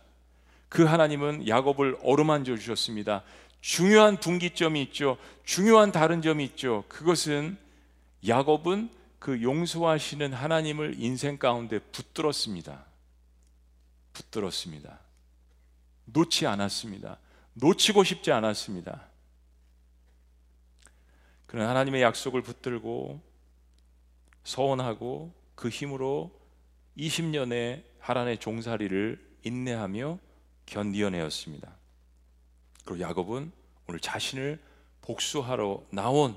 그 0.69 0.85
하나님은 0.85 1.47
야곱을 1.47 1.97
어루만져 2.03 2.55
주셨습니다. 2.55 3.23
중요한 3.59 4.17
분기점이 4.17 4.81
있죠. 4.83 5.17
중요한 5.43 5.91
다른 5.91 6.21
점이 6.21 6.43
있죠. 6.45 6.83
그것은 6.87 7.57
야곱은 8.27 8.89
그 9.21 9.43
용서하시는 9.43 10.33
하나님을 10.33 10.95
인생 10.97 11.37
가운데 11.37 11.77
붙들었습니다. 11.77 12.83
붙들었습니다. 14.13 14.99
놓지 16.05 16.47
않았습니다. 16.47 17.19
놓치고 17.53 18.03
싶지 18.03 18.31
않았습니다. 18.31 19.07
그는 21.45 21.67
하나님의 21.67 22.01
약속을 22.01 22.41
붙들고 22.41 23.21
서원하고 24.43 25.31
그 25.53 25.69
힘으로 25.69 26.31
20년의 26.97 27.83
하란의 27.99 28.39
종살이를 28.39 29.23
인내하며 29.43 30.17
견디어내었습니다. 30.65 31.71
그리고 32.85 33.01
야곱은 33.01 33.51
오늘 33.87 33.99
자신을 33.99 34.59
복수하러 35.01 35.83
나온 35.91 36.35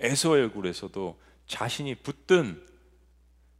에서의 0.00 0.42
얼굴에서도 0.42 1.22
자신이 1.46 1.96
붙든 1.96 2.64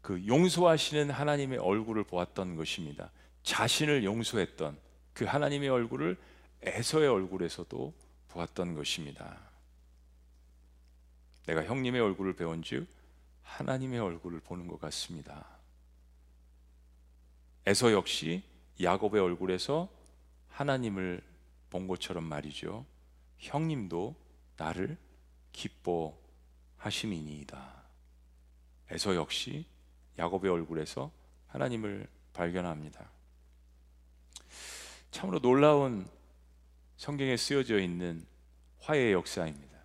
그 0.00 0.26
용서하시는 0.26 1.10
하나님의 1.10 1.58
얼굴을 1.58 2.04
보았던 2.04 2.56
것입니다. 2.56 3.10
자신을 3.42 4.04
용서했던 4.04 4.78
그 5.12 5.24
하나님의 5.24 5.68
얼굴을 5.68 6.18
에서의 6.62 7.08
얼굴에서도 7.08 7.94
보았던 8.28 8.74
것입니다. 8.74 9.38
내가 11.46 11.64
형님의 11.64 12.00
얼굴을 12.00 12.34
배운즉 12.34 12.86
하나님의 13.42 14.00
얼굴을 14.00 14.40
보는 14.40 14.66
것 14.66 14.80
같습니다. 14.80 15.46
에서 17.66 17.92
역시 17.92 18.42
야곱의 18.82 19.20
얼굴에서 19.20 19.88
하나님을 20.48 21.22
본 21.70 21.86
것처럼 21.86 22.24
말이죠. 22.24 22.84
형님도 23.38 24.14
나를 24.56 24.96
기뻐 25.52 26.16
하심이니이다. 26.84 27.82
에서 28.90 29.14
역시 29.14 29.64
야곱의 30.18 30.50
얼굴에서 30.50 31.10
하나님을 31.48 32.06
발견합니다. 32.34 33.08
참으로 35.10 35.38
놀라운 35.40 36.06
성경에 36.96 37.36
쓰여져 37.36 37.78
있는 37.78 38.26
화해의 38.80 39.12
역사입니다. 39.12 39.78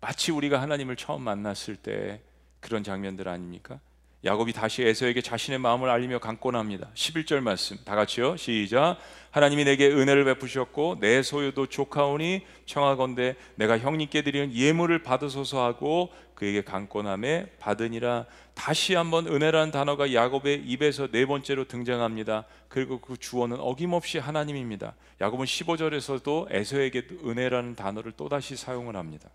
마치 0.00 0.32
우리가 0.32 0.62
하나님을 0.62 0.96
처음 0.96 1.22
만났을 1.22 1.76
때 1.76 2.22
그런 2.60 2.82
장면들 2.82 3.28
아닙니까? 3.28 3.80
야곱이 4.22 4.52
다시 4.52 4.82
에서에게 4.82 5.22
자신의 5.22 5.58
마음을 5.60 5.88
알리며 5.88 6.18
강권합니다. 6.18 6.90
11절 6.94 7.40
말씀 7.40 7.78
다 7.84 7.96
같이요. 7.96 8.36
시작. 8.36 8.98
하나님이 9.30 9.64
내게 9.64 9.88
은혜를 9.88 10.24
베푸셨고 10.26 10.98
내 11.00 11.22
소유도 11.22 11.68
조카오니 11.68 12.44
청하건대 12.66 13.36
내가 13.54 13.78
형님께 13.78 14.20
드리는 14.20 14.52
예물을 14.52 15.02
받으소서 15.02 15.64
하고 15.64 16.10
그에게 16.34 16.62
강권함에 16.62 17.52
받으니라. 17.58 18.26
다시 18.52 18.94
한번 18.94 19.26
은혜라는 19.26 19.70
단어가 19.70 20.12
야곱의 20.12 20.64
입에서 20.66 21.06
네 21.10 21.24
번째로 21.24 21.66
등장합니다. 21.66 22.44
그리고 22.68 23.00
그 23.00 23.16
주어는 23.16 23.58
어김없이 23.58 24.18
하나님입니다. 24.18 24.96
야곱은 25.22 25.46
15절에서도 25.46 26.48
에서에게 26.50 27.06
은혜라는 27.24 27.74
단어를 27.74 28.12
또다시 28.12 28.54
사용을 28.56 28.96
합니다. 28.96 29.30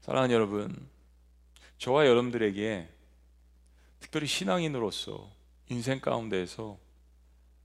사랑하는 0.00 0.34
여러분, 0.34 0.91
저와 1.82 2.06
여러분들에게 2.06 2.88
특별히 3.98 4.28
신앙인으로서 4.28 5.28
인생 5.68 5.98
가운데에서 5.98 6.78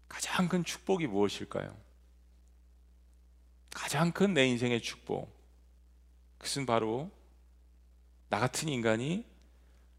가장 0.10 0.50
큰 0.50 0.64
축복이 0.64 1.06
무엇일까요? 1.06 1.78
가장 3.70 4.12
큰 4.12 4.34
내 4.34 4.48
인생의 4.48 4.82
축복. 4.82 5.32
그것은 6.40 6.66
바로 6.66 7.12
나 8.30 8.40
같은 8.40 8.70
인간이 8.70 9.24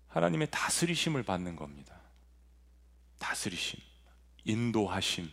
하나님의 0.09 0.49
다스리심을 0.51 1.23
받는 1.23 1.55
겁니다. 1.55 2.01
다스리심, 3.21 3.79
인도하심, 4.43 5.31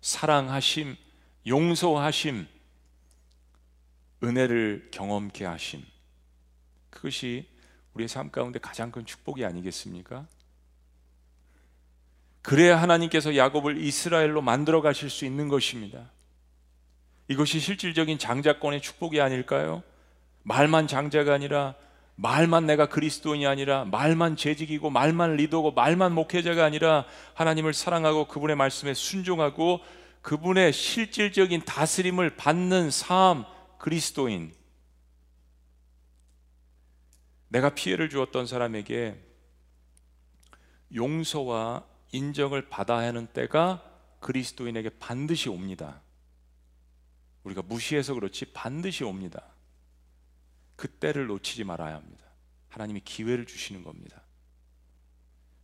사랑하심, 0.00 0.96
용서하심, 1.44 2.46
은혜를 4.22 4.90
경험케 4.92 5.44
하심. 5.44 5.84
그것이 6.90 7.57
우리의 7.98 8.08
삶 8.08 8.30
가운데 8.30 8.58
가장 8.58 8.90
큰 8.90 9.04
축복이 9.04 9.44
아니겠습니까? 9.44 10.26
그래야 12.42 12.80
하나님께서 12.80 13.36
야곱을 13.36 13.78
이스라엘로 13.78 14.40
만들어 14.40 14.80
가실 14.80 15.10
수 15.10 15.24
있는 15.24 15.48
것입니다. 15.48 16.10
이것이 17.28 17.60
실질적인 17.60 18.18
장자권의 18.18 18.80
축복이 18.80 19.20
아닐까요? 19.20 19.82
말만 20.44 20.86
장자가 20.86 21.34
아니라 21.34 21.74
말만 22.14 22.66
내가 22.66 22.86
그리스도인이 22.86 23.46
아니라 23.46 23.84
말만 23.84 24.36
재직이고 24.36 24.90
말만 24.90 25.36
리더고 25.36 25.72
말만 25.72 26.12
목회자가 26.12 26.64
아니라 26.64 27.04
하나님을 27.34 27.74
사랑하고 27.74 28.28
그분의 28.28 28.56
말씀에 28.56 28.94
순종하고 28.94 29.80
그분의 30.22 30.72
실질적인 30.72 31.62
다스림을 31.64 32.36
받는 32.36 32.90
삶 32.90 33.44
그리스도인 33.78 34.52
내가 37.48 37.74
피해를 37.74 38.10
주었던 38.10 38.46
사람에게 38.46 39.18
용서와 40.94 41.86
인정을 42.12 42.68
받아야 42.68 43.08
하는 43.08 43.26
때가 43.26 43.82
그리스도인에게 44.20 44.90
반드시 44.98 45.48
옵니다. 45.48 46.00
우리가 47.44 47.62
무시해서 47.62 48.14
그렇지 48.14 48.46
반드시 48.52 49.04
옵니다. 49.04 49.42
그때를 50.76 51.26
놓치지 51.26 51.64
말아야 51.64 51.94
합니다. 51.94 52.24
하나님이 52.68 53.00
기회를 53.00 53.46
주시는 53.46 53.82
겁니다. 53.82 54.22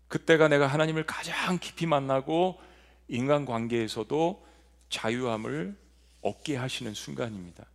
그때가 0.09 0.49
내가 0.49 0.67
하나님을 0.67 1.07
가장 1.07 1.59
깊이 1.59 1.87
만나고 1.87 2.61
인간 3.09 3.45
관계에서도 3.45 4.47
자유함을 4.89 5.77
얻게 6.23 6.57
하시는 6.57 6.95
순간입니다. 6.95 7.67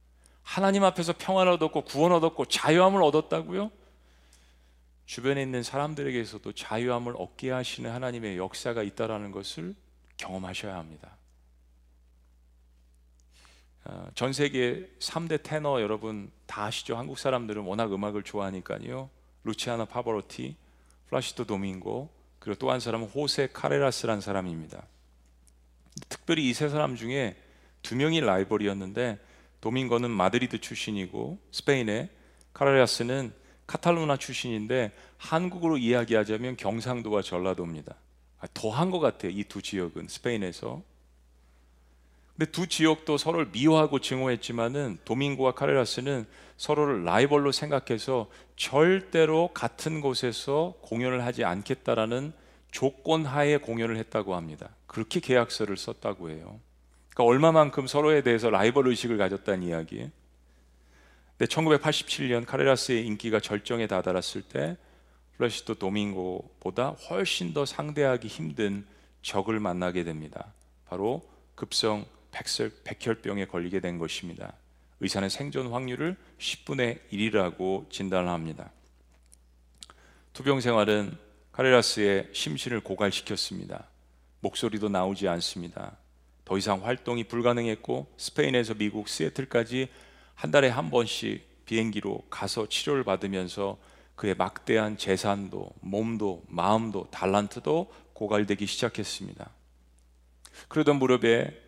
하나님 0.42 0.84
앞에서 0.84 1.14
평안을 1.18 1.54
얻었고 1.54 1.84
구원 1.84 2.12
얻었고 2.12 2.46
자유함을 2.46 3.04
얻었다고요? 3.04 3.72
주변에 5.10 5.42
있는 5.42 5.64
사람들에게서도 5.64 6.52
자유함을 6.52 7.16
얻게 7.18 7.50
하시는 7.50 7.90
하나님의 7.90 8.38
역사가 8.38 8.84
있다라는 8.84 9.32
것을 9.32 9.74
경험하셔야 10.18 10.76
합니다. 10.76 11.18
어, 13.86 14.08
전 14.14 14.34
세계 14.34 14.88
3대 15.00 15.42
테너 15.42 15.82
여러분 15.82 16.30
다 16.46 16.66
아시죠? 16.66 16.96
한국 16.96 17.18
사람들은 17.18 17.64
워낙 17.64 17.92
음악을 17.92 18.22
좋아하니까요. 18.22 19.10
루치아노 19.46 19.86
파바로티, 19.86 20.56
플라시도 21.10 21.46
도밍고, 21.46 22.12
그리고 22.38 22.60
또 22.60 22.70
한 22.70 22.80
사람은 22.80 23.08
호세 23.08 23.50
카레라스라는 23.52 24.22
사람입니다. 24.22 24.86
특별히 26.08 26.48
이 26.48 26.54
세 26.54 26.70
사람 26.70 26.96
중에 26.96 27.36
두 27.82 27.96
명이 27.96 28.22
라이벌이었는데 28.22 29.18
도밍고는 29.60 30.12
마드리드 30.12 30.62
출신이고 30.62 31.40
스페인의 31.52 32.10
카레라스는 32.54 33.39
카탈루냐 33.70 34.18
출신인데 34.18 34.92
한국으로 35.18 35.78
이야기하자면 35.78 36.58
경상도와 36.58 37.22
전라도입니다. 37.22 37.94
아, 38.40 38.48
더한 38.56 38.90
것 38.90 39.00
같아요. 39.00 39.32
이 39.32 39.44
두 39.44 39.62
지역은 39.62 40.08
스페인에서. 40.08 40.82
근데 42.36 42.52
두 42.52 42.66
지역도 42.66 43.18
서로를 43.18 43.50
미워하고 43.52 44.00
증오했지만은 44.00 44.98
도밍고와 45.06 45.52
카레라스는 45.52 46.26
서로를 46.58 47.06
라이벌로 47.06 47.52
생각해서 47.52 48.28
절대로 48.56 49.50
같은 49.54 50.02
곳에서 50.02 50.74
공연을 50.82 51.24
하지 51.24 51.44
않겠다라는 51.44 52.34
조건 52.72 53.26
하에 53.26 53.58
공연을 53.58 53.98
했다고 53.98 54.36
합니다. 54.36 54.70
그렇게 54.88 55.20
계약서를 55.20 55.78
썼다고 55.78 56.32
해요. 56.32 56.60
그러니까 57.10 57.24
얼마만큼 57.26 57.86
서로에 57.86 58.24
대해서 58.24 58.50
라이벌 58.50 58.88
의식을 58.88 59.18
가졌다는 59.20 59.62
이야기예요. 59.62 60.10
근데 61.40 61.56
1987년 61.56 62.46
카레라스의 62.46 63.08
인기가 63.08 63.40
절정에 63.40 63.88
다다랐을 63.88 64.42
때 64.42 64.76
플라시도 65.38 65.76
도밍고보다 65.76 66.90
훨씬 66.90 67.54
더 67.54 67.66
상대하기 67.66 68.28
힘든 68.28 68.86
적을 69.22 69.62
만나게 69.62 70.04
됩니다. 70.04 70.54
바로 70.86 71.22
급성 71.56 72.06
백설, 72.32 72.74
백혈병에 72.84 73.46
걸리게 73.46 73.80
된 73.80 73.98
것입니다. 74.00 74.52
의사는 75.00 75.30
생존 75.30 75.72
확률을 75.72 76.18
10분의 76.40 77.00
1이라고 77.10 77.90
진단을 77.90 78.28
합니다. 78.28 78.70
투병 80.34 80.60
생활은 80.60 81.18
카레라스의 81.54 82.32
심신을 82.34 82.82
고갈시켰습니다. 82.82 83.88
목소리도 84.42 84.90
나오지 84.90 85.30
않습니다. 85.30 85.96
더 86.44 86.58
이상 86.58 86.86
활동이 86.86 87.24
불가능했고 87.24 88.12
스페인에서 88.18 88.74
미국 88.74 89.08
시애틀까지 89.08 89.88
한 90.40 90.52
달에 90.52 90.70
한 90.70 90.90
번씩 90.90 91.66
비행기로 91.66 92.24
가서 92.30 92.70
치료를 92.70 93.04
받으면서 93.04 93.78
그의 94.16 94.36
막대한 94.36 94.98
재산도 94.98 95.70
몸도 95.82 96.46
마음도 96.48 97.10
달란트도 97.12 97.92
고갈되기 98.14 98.66
시작했습니다. 98.66 99.50
그러던 100.70 100.96
무렵에 100.96 101.62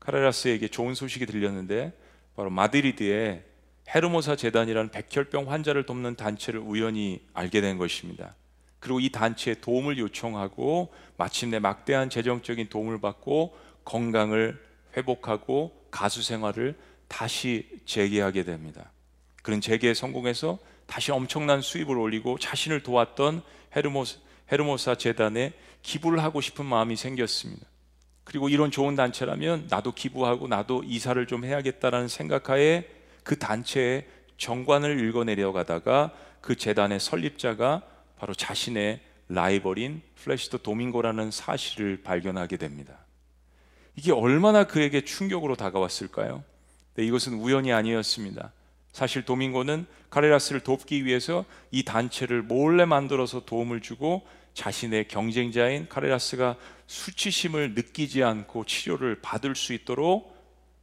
카레라스에게 0.00 0.68
좋은 0.68 0.94
소식이 0.94 1.26
들렸는데 1.26 1.92
바로 2.34 2.48
마드리드에 2.48 3.44
헤르모사 3.94 4.36
재단이라는 4.36 4.90
백혈병 4.90 5.52
환자를 5.52 5.84
돕는 5.84 6.16
단체를 6.16 6.60
우연히 6.60 7.20
알게 7.34 7.60
된 7.60 7.76
것입니다. 7.76 8.34
그리고 8.80 9.00
이 9.00 9.10
단체에 9.10 9.56
도움을 9.60 9.98
요청하고 9.98 10.94
마침내 11.18 11.58
막대한 11.58 12.08
재정적인 12.08 12.70
도움을 12.70 13.02
받고 13.02 13.54
건강을 13.84 14.64
회복하고 14.96 15.84
가수 15.90 16.22
생활을 16.22 16.74
다시 17.08 17.68
재개하게 17.84 18.44
됩니다. 18.44 18.90
그런 19.42 19.60
재개에 19.60 19.94
성공해서 19.94 20.58
다시 20.86 21.12
엄청난 21.12 21.60
수입을 21.60 21.96
올리고 21.96 22.38
자신을 22.38 22.82
도왔던 22.82 23.42
헤르모사, 23.76 24.18
헤르모사 24.50 24.94
재단에 24.96 25.52
기부를 25.82 26.22
하고 26.22 26.40
싶은 26.40 26.64
마음이 26.64 26.96
생겼습니다. 26.96 27.66
그리고 28.24 28.48
이런 28.48 28.70
좋은 28.70 28.96
단체라면 28.96 29.66
나도 29.68 29.92
기부하고 29.92 30.48
나도 30.48 30.82
이사를 30.84 31.26
좀 31.26 31.44
해야겠다라는 31.44 32.08
생각하에 32.08 32.88
그 33.22 33.38
단체의 33.38 34.06
정관을 34.38 35.06
읽어내려 35.06 35.52
가다가 35.52 36.12
그 36.40 36.56
재단의 36.56 37.00
설립자가 37.00 37.82
바로 38.18 38.34
자신의 38.34 39.00
라이벌인 39.28 40.02
플래시도 40.16 40.58
도밍고라는 40.58 41.30
사실을 41.30 42.02
발견하게 42.02 42.56
됩니다. 42.56 42.98
이게 43.96 44.12
얼마나 44.12 44.64
그에게 44.64 45.02
충격으로 45.02 45.56
다가왔을까요? 45.56 46.42
네, 46.94 47.04
이것은 47.04 47.34
우연이 47.34 47.72
아니었습니다. 47.72 48.52
사실 48.92 49.24
도밍고는 49.24 49.86
카레라스를 50.10 50.60
돕기 50.60 51.04
위해서 51.04 51.44
이 51.72 51.84
단체를 51.84 52.42
몰래 52.42 52.84
만들어서 52.84 53.44
도움을 53.44 53.80
주고 53.80 54.24
자신의 54.54 55.08
경쟁자인 55.08 55.88
카레라스가 55.88 56.56
수치심을 56.86 57.74
느끼지 57.74 58.22
않고 58.22 58.66
치료를 58.66 59.20
받을 59.20 59.56
수 59.56 59.72
있도록 59.72 60.32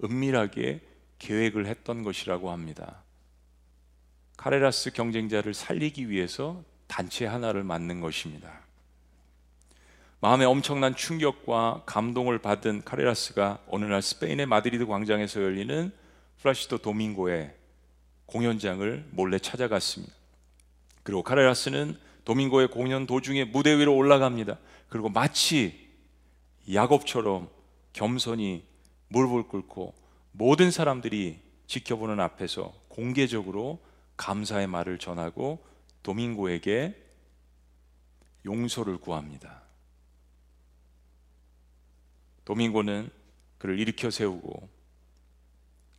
은밀하게 0.03 0.81
계획을 1.19 1.67
했던 1.67 2.03
것이라고 2.03 2.51
합니다. 2.51 3.03
카레라스 4.35 4.91
경쟁자를 4.91 5.53
살리기 5.53 6.09
위해서 6.09 6.63
단체 6.87 7.25
하나를 7.25 7.63
만든 7.63 8.01
것입니다. 8.01 8.61
마음에 10.19 10.45
엄청난 10.45 10.95
충격과 10.95 11.83
감동을 11.85 12.39
받은 12.39 12.83
카레라스가 12.83 13.59
어느 13.67 13.85
날 13.85 14.01
스페인의 14.01 14.47
마드리드 14.47 14.85
광장에서 14.85 15.41
열리는 15.41 15.91
플라시도 16.41 16.79
도밍고의 16.79 17.55
공연장을 18.25 19.09
몰래 19.11 19.37
찾아갔습니다. 19.37 20.13
그리고 21.03 21.23
카레라스는 21.23 21.97
도밍고의 22.25 22.69
공연 22.69 23.05
도중에 23.05 23.45
무대 23.45 23.77
위로 23.77 23.95
올라갑니다. 23.95 24.57
그리고 24.89 25.09
마치 25.09 25.89
야곱처럼 26.71 27.49
겸손히 27.93 28.65
무릎을 29.09 29.43
꿇고 29.43 29.93
모든 30.31 30.71
사람들이 30.71 31.39
지켜보는 31.67 32.19
앞에서 32.19 32.73
공개적으로 32.87 33.79
감사의 34.17 34.67
말을 34.67 34.97
전하고 34.97 35.63
도밍고에게 36.03 36.95
용서를 38.45 38.97
구합니다. 38.97 39.61
도밍고는 42.45 43.09
그를 43.59 43.79
일으켜 43.79 44.09
세우고 44.09 44.60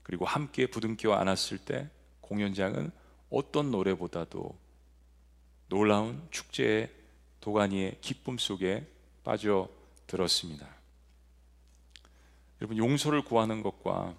그리고 0.03 0.24
함께 0.24 0.66
부둥켜 0.66 1.14
안았을 1.14 1.59
때 1.59 1.88
공연장은 2.20 2.90
어떤 3.30 3.70
노래보다도 3.70 4.57
놀라운 5.68 6.26
축제의 6.30 6.90
도가니의 7.40 7.98
기쁨 8.00 8.38
속에 8.38 8.86
빠져 9.24 9.68
들었습니다. 10.07 10.66
여러분 12.61 12.76
용서를 12.76 13.24
구하는 13.24 13.62
것과 13.62 14.14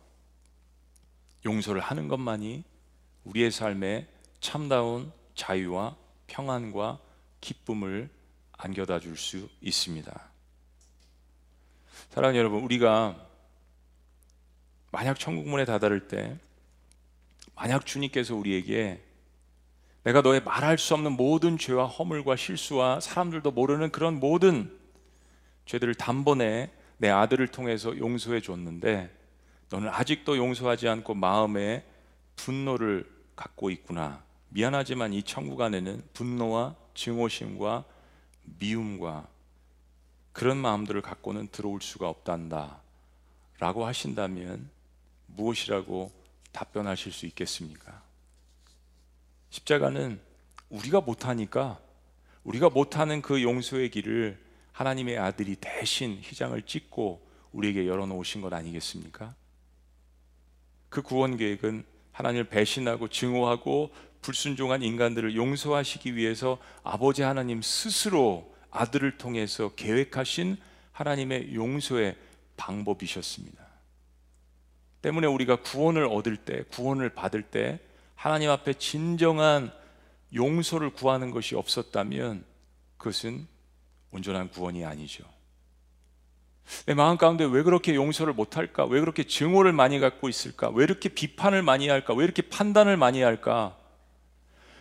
용서를 1.46 1.82
하는 1.82 2.08
것만이 2.08 2.64
우리의 3.26 3.52
삶에 3.52 4.08
참다운 4.40 5.12
자유와 5.36 5.96
평안과 6.28 7.00
기쁨을 7.42 8.10
안겨다 8.58 9.00
줄 9.00 9.18
수 9.18 9.50
있습니다. 9.62 10.34
사랑하는 12.10 12.40
여러분, 12.40 12.64
우리가 12.64 13.23
만약 14.94 15.20
천국문에 15.20 15.66
다다를 15.66 16.08
때 16.08 16.38
만약 17.56 17.88
주님께서 17.88 18.36
우리에게 18.36 19.04
내가 20.04 20.22
너의 20.22 20.44
말할 20.44 20.78
수 20.78 20.94
없는 20.94 21.14
모든 21.14 21.58
죄와 21.58 21.88
허물과 21.88 22.36
실수와 22.36 23.00
사람들도 23.00 23.50
모르는 23.52 23.92
그런 23.92 24.20
모든 24.20 24.72
죄들을 25.66 25.96
단번에 25.96 26.72
내 26.98 27.10
아들을 27.10 27.48
통해서 27.48 27.98
용서해 27.98 28.40
줬는데 28.40 29.10
너는 29.72 29.90
아직도 29.90 30.38
용서하지 30.38 30.88
않고 30.88 31.16
마음에 31.16 31.84
분노를 32.36 33.10
갖고 33.36 33.72
있구나. 33.72 34.22
미안하지만 34.50 35.12
이 35.14 35.24
천국 35.24 35.62
안에는 35.62 36.04
분노와 36.14 36.76
증오심과 36.94 37.84
미움과 38.60 39.28
그런 40.34 40.58
마음들을 40.58 41.02
갖고는 41.02 41.48
들어올 41.48 41.82
수가 41.82 42.08
없단다. 42.10 42.80
라고 43.58 43.86
하신다면 43.86 44.73
무엇이라고 45.36 46.12
답변하실 46.52 47.12
수 47.12 47.26
있겠습니까? 47.26 48.02
십자가는 49.50 50.20
우리가 50.70 51.02
못하니까 51.02 51.80
우리가 52.44 52.70
못하는 52.70 53.22
그 53.22 53.42
용서의 53.42 53.90
길을 53.90 54.40
하나님의 54.72 55.18
아들이 55.18 55.56
대신 55.56 56.20
휘장을 56.22 56.60
찍고 56.64 57.22
우리에게 57.52 57.88
열어놓으신 57.88 58.42
것 58.42 58.52
아니겠습니까? 58.54 59.36
그 60.90 61.02
구원 61.02 61.38
계획은 61.38 61.86
하나님을 62.12 62.46
배신하고 62.46 63.08
증오하고 63.08 63.92
불순종한 64.22 64.84
인간들을 64.84 65.36
용서하시기 65.36 66.16
위해서 66.16 66.58
아버지 66.84 67.22
하나님 67.22 67.62
스스로 67.62 68.54
아들을 68.72 69.18
통해서 69.18 69.74
계획하신 69.76 70.58
하나님의 70.92 71.54
용서의 71.54 72.16
방법이셨습니다. 72.58 73.63
때문에 75.04 75.28
우리가 75.28 75.58
구원을 75.58 76.06
얻을 76.06 76.38
때, 76.38 76.64
구원을 76.72 77.10
받을 77.10 77.44
때 77.44 77.80
하나님 78.16 78.50
앞에 78.50 78.74
진정한 78.74 79.72
용서를 80.34 80.92
구하는 80.92 81.30
것이 81.30 81.56
없었다면 81.56 82.44
그것은 82.98 83.46
온전한 84.12 84.50
구원이 84.50 84.86
아니죠. 84.86 85.26
내 86.86 86.94
마음 86.94 87.18
가운데 87.18 87.44
왜 87.44 87.62
그렇게 87.62 87.94
용서를 87.94 88.34
못할까? 88.34 88.86
왜 88.86 89.02
그렇게 89.02 89.26
증오를 89.26 89.74
많이 89.74 90.00
갖고 90.00 90.30
있을까? 90.30 90.70
왜 90.70 90.86
이렇게 90.86 91.10
비판을 91.10 91.62
많이 91.62 91.90
할까? 91.90 92.14
왜 92.14 92.24
이렇게 92.24 92.42
판단을 92.42 92.96
많이 92.96 93.22
할까? 93.22 93.78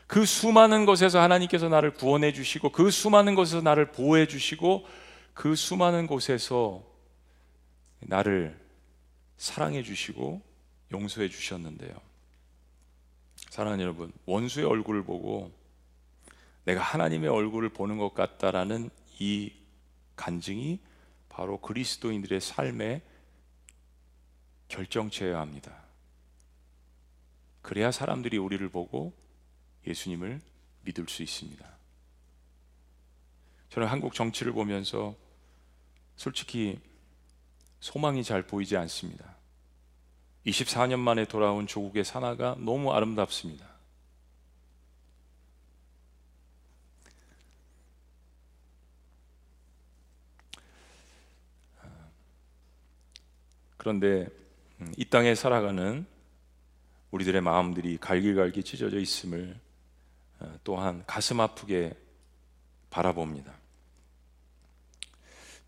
그 0.06 0.24
수많은 0.24 0.86
것에서 0.86 1.20
하나님께서 1.20 1.68
나를 1.68 1.94
구원해 1.94 2.32
주시고 2.32 2.70
그 2.70 2.90
수많은 2.90 3.34
곳에서 3.34 3.60
나를 3.60 3.90
보호해 3.90 4.28
주시고 4.28 4.86
그 5.34 5.56
수많은 5.56 6.06
곳에서 6.06 6.84
나를 8.00 8.61
사랑해 9.42 9.82
주시고 9.82 10.40
용서해 10.92 11.28
주셨는데요. 11.28 11.92
사랑하는 13.50 13.82
여러분, 13.82 14.12
원수의 14.24 14.64
얼굴을 14.66 15.02
보고 15.02 15.50
내가 16.62 16.80
하나님의 16.80 17.28
얼굴을 17.28 17.70
보는 17.70 17.98
것 17.98 18.14
같다라는 18.14 18.88
이 19.18 19.52
간증이 20.14 20.78
바로 21.28 21.60
그리스도인들의 21.60 22.40
삶의 22.40 23.02
결정체여야 24.68 25.40
합니다. 25.40 25.76
그래야 27.62 27.90
사람들이 27.90 28.38
우리를 28.38 28.68
보고 28.68 29.12
예수님을 29.88 30.40
믿을 30.82 31.08
수 31.08 31.24
있습니다. 31.24 31.68
저는 33.70 33.88
한국 33.88 34.14
정치를 34.14 34.52
보면서 34.52 35.16
솔직히 36.14 36.78
소망이 37.80 38.22
잘 38.22 38.46
보이지 38.46 38.76
않습니다. 38.76 39.31
24년 40.46 40.98
만에 40.98 41.24
돌아온 41.24 41.66
조국의 41.66 42.04
산하가 42.04 42.56
너무 42.58 42.92
아름답습니다. 42.92 43.72
그런데 53.76 54.28
음, 54.80 54.92
이 54.96 55.04
땅에 55.04 55.34
살아가는 55.34 56.06
우리들의 57.10 57.40
마음들이 57.40 57.98
갈길갈길 57.98 58.62
찢어져 58.62 59.00
있음을 59.00 59.58
어, 60.38 60.54
또한 60.62 61.02
가슴 61.06 61.40
아프게 61.40 61.92
바라봅니다. 62.90 63.52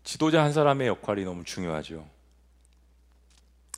지도자 0.05 0.43
한 0.43 0.53
사람의 0.53 0.87
역할이 0.87 1.25
너무 1.25 1.43
중요하죠. 1.43 2.07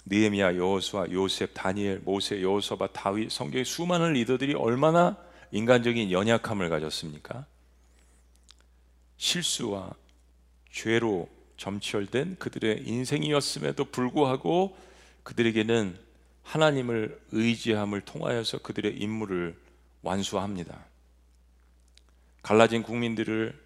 느헤미야, 0.09 0.55
여호수아, 0.55 1.07
요셉, 1.11 1.51
다니엘, 1.53 1.99
모세, 1.99 2.41
여호수아, 2.41 2.87
다윗, 2.93 3.29
성경의 3.29 3.65
수많은 3.65 4.13
리더들이 4.13 4.53
얼마나 4.53 5.17
인간적인 5.51 6.11
연약함을 6.11 6.69
가졌습니까? 6.69 7.45
실수와 9.17 9.93
죄로 10.71 11.27
점철된 11.57 12.37
그들의 12.37 12.83
인생이었음에도 12.87 13.85
불구하고 13.85 14.77
그들에게는 15.23 15.97
하나님을 16.43 17.19
의지함을 17.31 18.01
통하여서 18.01 18.59
그들의 18.59 18.97
임무를 18.97 19.57
완수합니다. 20.03 20.85
갈라진 22.41 22.83
국민들을 22.83 23.59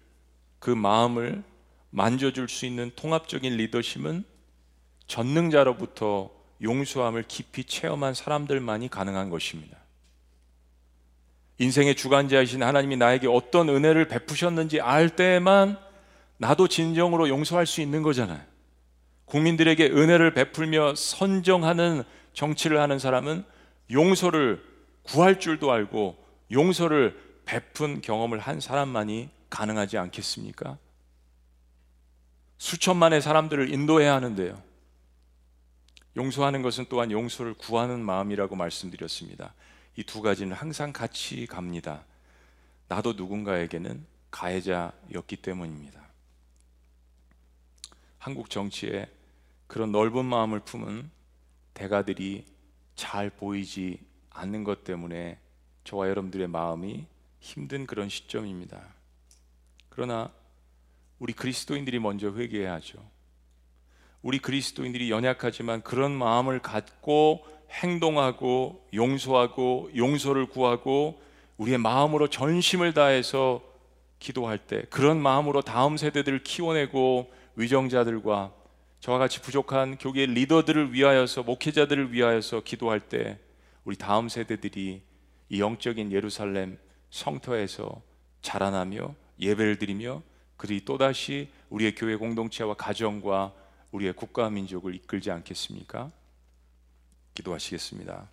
그 0.58 0.70
마음을 0.70 1.44
만져줄 1.90 2.48
수 2.48 2.66
있는 2.66 2.90
통합적인 2.96 3.56
리더십은 3.56 4.24
전능자로부터 5.12 6.30
용서함을 6.62 7.24
깊이 7.28 7.64
체험한 7.64 8.14
사람들만이 8.14 8.88
가능한 8.88 9.28
것입니다. 9.28 9.76
인생의 11.58 11.96
주관자이신 11.96 12.62
하나님이 12.62 12.96
나에게 12.96 13.28
어떤 13.28 13.68
은혜를 13.68 14.08
베푸셨는지 14.08 14.80
알 14.80 15.10
때에만 15.10 15.78
나도 16.38 16.66
진정으로 16.66 17.28
용서할 17.28 17.66
수 17.66 17.82
있는 17.82 18.02
거잖아요. 18.02 18.40
국민들에게 19.26 19.84
은혜를 19.86 20.32
베풀며 20.32 20.94
선정하는 20.94 22.04
정치를 22.32 22.80
하는 22.80 22.98
사람은 22.98 23.44
용서를 23.90 24.64
구할 25.02 25.38
줄도 25.38 25.70
알고 25.70 26.16
용서를 26.50 27.18
베푼 27.44 28.00
경험을 28.00 28.38
한 28.38 28.60
사람만이 28.60 29.28
가능하지 29.50 29.98
않겠습니까? 29.98 30.78
수천만의 32.56 33.20
사람들을 33.20 33.72
인도해야 33.72 34.14
하는데요. 34.14 34.71
용서하는 36.16 36.62
것은 36.62 36.86
또한 36.88 37.10
용서를 37.10 37.54
구하는 37.54 38.04
마음이라고 38.04 38.56
말씀드렸습니다. 38.56 39.54
이 39.96 40.04
두 40.04 40.22
가지는 40.22 40.54
항상 40.54 40.92
같이 40.92 41.46
갑니다. 41.46 42.04
나도 42.88 43.12
누군가에게는 43.14 44.06
가해자였기 44.30 45.36
때문입니다. 45.36 46.02
한국 48.18 48.48
정치에 48.50 49.10
그런 49.66 49.92
넓은 49.92 50.24
마음을 50.24 50.60
품은 50.60 51.10
대가들이 51.74 52.46
잘 52.94 53.30
보이지 53.30 53.98
않는 54.30 54.64
것 54.64 54.84
때문에 54.84 55.38
저와 55.84 56.08
여러분들의 56.08 56.46
마음이 56.48 57.06
힘든 57.40 57.86
그런 57.86 58.08
시점입니다. 58.08 58.94
그러나 59.88 60.32
우리 61.18 61.32
그리스도인들이 61.32 61.98
먼저 61.98 62.32
회개해야죠. 62.32 63.11
우리 64.22 64.38
그리스도인들이 64.38 65.10
연약하지만 65.10 65.82
그런 65.82 66.12
마음을 66.12 66.60
갖고 66.60 67.44
행동하고 67.70 68.86
용서하고 68.94 69.90
용서를 69.96 70.46
구하고 70.46 71.20
우리의 71.56 71.78
마음으로 71.78 72.28
전심을 72.28 72.94
다해서 72.94 73.62
기도할 74.18 74.58
때 74.58 74.82
그런 74.90 75.20
마음으로 75.20 75.62
다음 75.62 75.96
세대들을 75.96 76.44
키워내고 76.44 77.30
위정자들과 77.56 78.52
저와 79.00 79.18
같이 79.18 79.40
부족한 79.42 79.98
교계 79.98 80.26
리더들을 80.26 80.92
위하여서 80.92 81.42
목회자들을 81.42 82.12
위하여서 82.12 82.60
기도할 82.60 83.00
때 83.00 83.38
우리 83.84 83.96
다음 83.96 84.28
세대들이 84.28 85.02
이 85.48 85.60
영적인 85.60 86.12
예루살렘 86.12 86.78
성터에서 87.10 88.00
자라나며 88.42 89.14
예배를 89.40 89.78
드리며 89.78 90.22
그들이 90.56 90.84
또다시 90.84 91.48
우리의 91.70 91.96
교회 91.96 92.14
공동체와 92.14 92.74
가정과 92.74 93.52
우리의 93.92 94.14
국가 94.14 94.50
민족을 94.50 94.94
이끌지 94.94 95.30
않겠습니까? 95.30 96.10
기도하시겠습니다. 97.34 98.28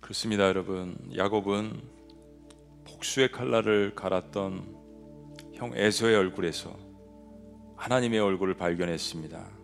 그렇습니다, 0.00 0.44
여러분. 0.44 0.96
야곱은 1.14 1.82
복수의 2.86 3.30
칼날을 3.30 3.94
갈았던 3.94 5.52
형 5.54 5.72
에서의 5.76 6.16
얼굴에서 6.16 6.76
하나님의 7.76 8.18
얼굴을 8.18 8.56
발견했습니다. 8.56 9.58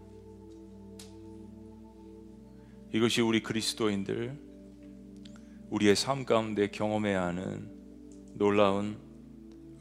이것이 2.92 3.22
우리 3.22 3.42
그리스도인들 3.42 4.43
우리의 5.74 5.96
삶 5.96 6.24
가운데 6.24 6.68
경험해야 6.68 7.24
하는 7.24 7.68
놀라운 8.34 8.96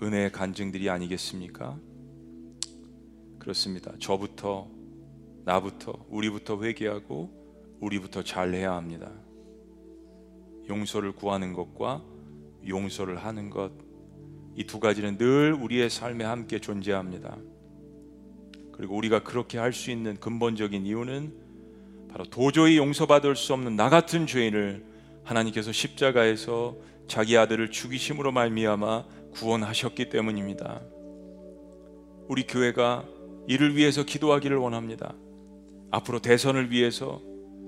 은혜의 0.02 0.32
간증들이 0.32 0.90
아니겠습니까? 0.90 1.78
그렇습니다. 3.38 3.94
저부터 4.00 4.68
나부터 5.46 5.94
우리부터 6.10 6.64
회개하고 6.64 7.78
우리부터 7.80 8.24
잘해야 8.24 8.74
합니다. 8.74 9.12
용서를 10.68 11.12
구하는 11.12 11.54
것과 11.54 12.04
용서를 12.68 13.18
하는 13.18 13.52
것, 13.52 13.72
이 14.56 14.64
두 14.64 14.80
가지는 14.80 15.20
늘 15.20 15.54
우리의 15.54 15.92
삶에 15.92 16.24
함께 16.24 16.58
존재합니다. 16.58 17.38
그리고 18.72 18.96
우리가 18.96 19.22
그렇게 19.22 19.60
할 19.60 19.74
수 19.74 19.92
있는 19.92 20.20
근본적인 20.20 20.88
이유는 20.88 21.34
바로 22.10 22.24
도저히 22.26 22.78
용서받을 22.78 23.36
수 23.36 23.54
없는 23.54 23.76
나 23.76 23.90
같은 23.90 24.26
죄인을 24.26 24.93
하나님께서 25.24 25.72
십자가에서 25.72 26.76
자기 27.08 27.38
아들을 27.38 27.72
죽이심으로 27.72 28.32
말미암아 28.32 29.06
구원하셨기 29.34 30.10
때문입니다. 30.10 30.82
우리 32.28 32.48
교회가 32.48 33.06
이를 33.48 33.76
위해서 33.76 34.04
기도하기를 34.04 34.58
원합니다. 34.58 35.14
앞으로 35.92 36.20
대선을 36.20 36.72
위해서 36.72 37.22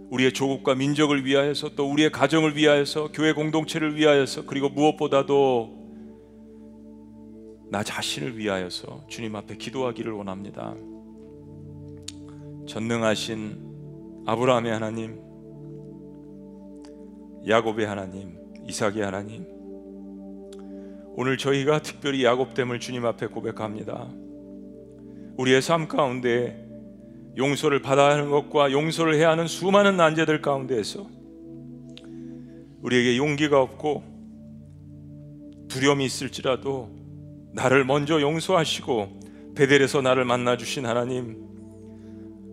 우리의 0.10 0.34
조국과 0.34 0.76
민족을 0.76 1.26
위하여서 1.26 1.76
또 1.76 1.90
우리의 1.92 2.12
가정을 2.12 2.56
위하여서 2.56 3.10
교회 3.12 3.34
공동체를 3.34 3.96
위하여서 3.96 4.46
그리고 4.46 4.70
무엇보다도 4.70 5.86
나 7.70 7.84
자신을 7.84 8.38
위하여서 8.38 9.06
주님 9.10 9.36
앞에 9.36 9.58
기도하기를 9.58 10.12
원합니다. 10.12 10.76
전능하신 12.68 14.24
아브라함의 14.28 14.72
하나님, 14.72 15.20
야곱의 17.48 17.86
하나님, 17.86 18.38
이삭의 18.68 19.02
하나님, 19.02 19.46
오늘 21.16 21.38
저희가 21.38 21.80
특별히 21.82 22.24
야곱됨을 22.26 22.80
주님 22.80 23.06
앞에 23.06 23.28
고백합니다. 23.28 24.10
우리의 25.38 25.62
삶 25.62 25.88
가운데 25.88 26.66
용서를 27.38 27.82
받아야 27.82 28.14
하는 28.14 28.30
것과 28.30 28.72
용서를 28.72 29.16
해야 29.16 29.30
하는 29.30 29.48
수많은 29.48 29.96
난제들 29.98 30.42
가운데에서 30.42 31.08
우리에게 32.82 33.18
용기가 33.18 33.62
없고 33.62 34.04
두려움이 35.68 36.06
있을지라도 36.06 36.90
나를 37.54 37.86
먼저 37.86 38.22
용서하시고 38.22 39.54
베델에서 39.56 40.02
나를 40.02 40.26
만나 40.26 40.58
주신 40.58 40.86
하나님 40.86 41.38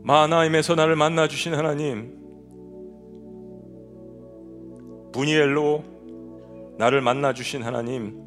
마나임에서 0.05 0.75
나를 0.75 0.97
만나 0.97 1.29
주신 1.29 1.55
하나님 1.55 2.22
부니엘로 5.13 5.85
나를 6.79 7.01
만나 7.01 7.33
주신 7.33 7.63
하나님 7.63 8.21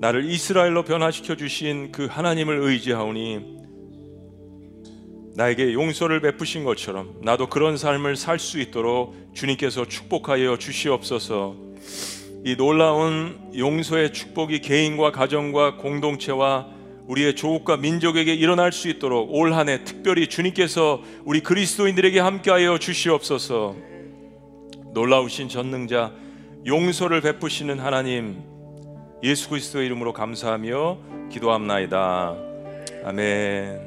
나를 0.00 0.24
이스라엘로 0.24 0.84
변화시켜 0.84 1.36
주신 1.36 1.92
그 1.92 2.06
하나님을 2.06 2.58
의지하오니 2.60 3.62
나에게 5.34 5.72
용서를 5.72 6.20
베푸신 6.20 6.64
것처럼 6.64 7.14
나도 7.22 7.48
그런 7.48 7.76
삶을 7.76 8.16
살 8.16 8.38
수 8.38 8.60
있도록 8.60 9.14
주님께서 9.32 9.86
축복하여 9.86 10.58
주시옵소서. 10.58 11.56
이 12.44 12.56
놀라운 12.56 13.38
용서의 13.56 14.12
축복이 14.12 14.60
개인과 14.60 15.12
가정과 15.12 15.76
공동체와 15.76 16.66
우리의 17.06 17.36
조국과 17.36 17.76
민족에게 17.76 18.34
일어날 18.34 18.72
수 18.72 18.88
있도록 18.88 19.32
올 19.32 19.54
한해 19.54 19.84
특별히 19.84 20.26
주님께서 20.26 21.02
우리 21.24 21.40
그리스도인들에게 21.40 22.18
함께하여 22.18 22.78
주시옵소서. 22.78 23.91
놀라우신 24.92 25.48
전능자 25.48 26.12
용서를 26.66 27.22
베푸시는 27.22 27.78
하나님 27.78 28.42
예수 29.22 29.48
그리스도의 29.48 29.86
이름으로 29.86 30.12
감사하며 30.12 31.28
기도합나이다. 31.30 32.36
아멘. 33.04 33.80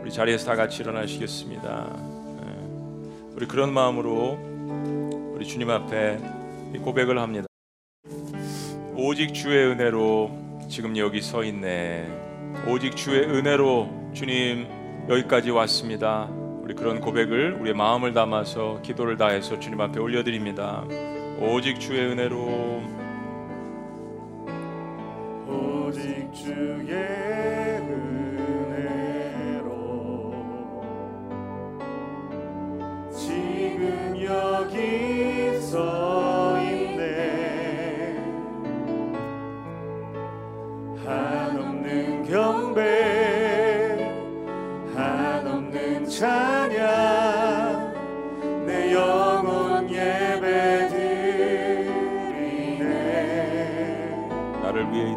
우리 0.00 0.12
자리에서 0.12 0.46
다 0.46 0.54
같이 0.54 0.82
일어나시겠습니다. 0.82 1.96
예. 2.42 3.34
우리 3.34 3.46
그런 3.46 3.72
마음으로 3.72 4.38
우리 5.34 5.46
주님 5.46 5.70
앞에 5.70 6.18
고백을 6.82 7.18
합니다. 7.18 7.46
오직 8.96 9.34
주의 9.34 9.66
은혜로 9.66 10.66
지금 10.68 10.96
여기 10.96 11.20
서 11.20 11.42
있네. 11.42 12.06
오직 12.68 12.96
주의 12.96 13.24
은혜로 13.24 14.12
주님 14.14 14.68
여기까지 15.08 15.50
왔습니다. 15.50 16.43
우리 16.64 16.74
그런 16.74 16.98
고백을 16.98 17.58
우리의 17.60 17.74
마음을 17.74 18.14
담아서 18.14 18.80
기도를 18.80 19.18
다해서 19.18 19.58
주님 19.60 19.78
앞에 19.82 20.00
올려드립니다. 20.00 20.86
오직 21.38 21.78
주의 21.78 22.00
은혜로 22.10 22.82
오직 25.46 26.32
주의 26.32 27.34
지금 33.12 34.16
여기 34.24 35.13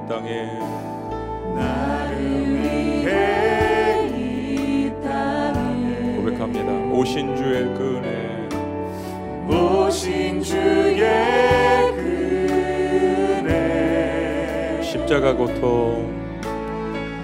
땅에 0.08 0.48
나를 1.54 2.18
위해 2.64 4.08
이 4.16 4.90
땅에 5.04 6.16
고백합니다. 6.16 6.72
오신 6.96 7.36
주의 7.36 7.66
그 7.76 7.98
은혜. 7.98 8.08
오신 9.54 10.42
주의 10.42 11.02
그네 13.44 14.82
십자가 14.82 15.34
고통. 15.34 16.08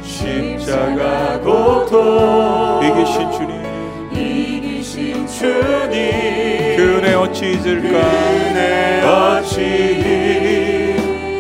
십자가 0.01 1.39
고통. 1.39 2.81
이기신 2.83 3.31
주님. 3.31 3.63
이기신 4.11 5.25
주님. 5.25 6.75
그 6.75 6.97
은혜 6.97 7.13
어찌 7.13 7.51
잊을까? 7.53 7.97
은혜 8.01 9.01
어찌 9.03 9.47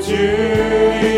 주님 0.01 1.12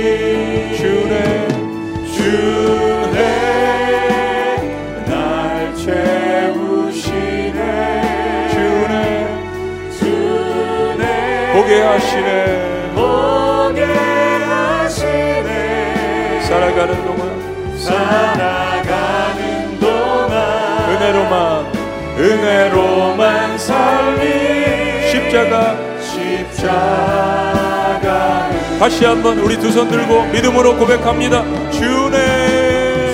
다시 28.79 29.05
한번 29.05 29.39
우리 29.39 29.57
두 29.57 29.69
손 29.69 29.89
들고 29.89 30.25
믿음으로 30.27 30.75
고백합니다. 30.77 31.43
주네 31.71 33.13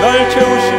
날 0.00 0.30
채우시 0.30 0.73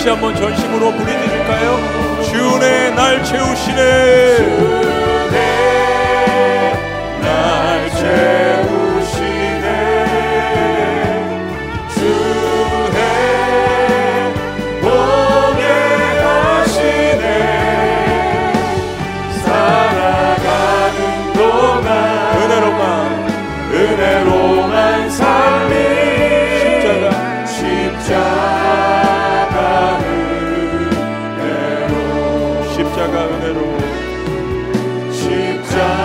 다시 0.00 0.08
한번 0.08 0.34
전심으로 0.34 0.92
부르짖을까요? 0.92 2.22
주네 2.22 2.90
날 2.92 3.22
채우시네 3.22 4.79
십자가 32.80 33.26
은혜로. 33.26 33.60
십자가 35.12 35.98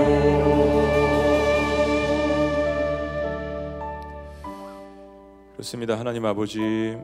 그렇습니다. 5.52 6.00
하나님 6.00 6.26
아버지 6.26 6.98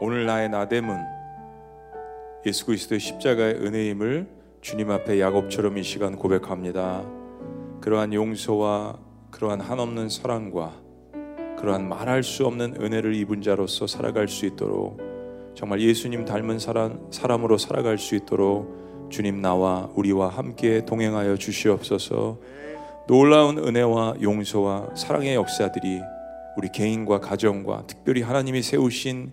오늘 0.00 0.24
나의 0.24 0.48
나됨은 0.48 1.04
예수 2.46 2.64
그리스도의 2.64 2.98
십자가의 2.98 3.56
은혜임을 3.56 4.43
주님 4.64 4.90
앞에 4.90 5.20
야곱처럼 5.20 5.76
이 5.76 5.82
시간 5.82 6.16
고백합니다. 6.16 7.04
그러한 7.82 8.14
용서와 8.14 8.98
그러한 9.30 9.60
한없는 9.60 10.08
사랑과 10.08 10.72
그러한 11.58 11.86
말할 11.86 12.22
수 12.22 12.46
없는 12.46 12.76
은혜를 12.80 13.14
입은 13.14 13.42
자로서 13.42 13.86
살아갈 13.86 14.26
수 14.26 14.46
있도록 14.46 15.02
정말 15.54 15.82
예수님 15.82 16.24
닮은 16.24 16.58
사람, 16.58 16.98
사람으로 17.10 17.58
살아갈 17.58 17.98
수 17.98 18.14
있도록 18.14 19.10
주님 19.10 19.42
나와 19.42 19.90
우리와 19.96 20.28
함께 20.28 20.82
동행하여 20.86 21.36
주시옵소서. 21.36 22.38
놀라운 23.06 23.58
은혜와 23.58 24.14
용서와 24.22 24.94
사랑의 24.94 25.34
역사들이 25.34 26.00
우리 26.56 26.72
개인과 26.72 27.20
가정과 27.20 27.84
특별히 27.86 28.22
하나님이 28.22 28.62
세우신 28.62 29.30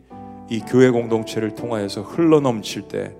이 0.49 0.59
교회 0.59 0.89
공동체를 0.89 1.55
통하여서 1.55 2.01
흘러 2.01 2.41
넘칠 2.41 2.89
때 2.89 3.15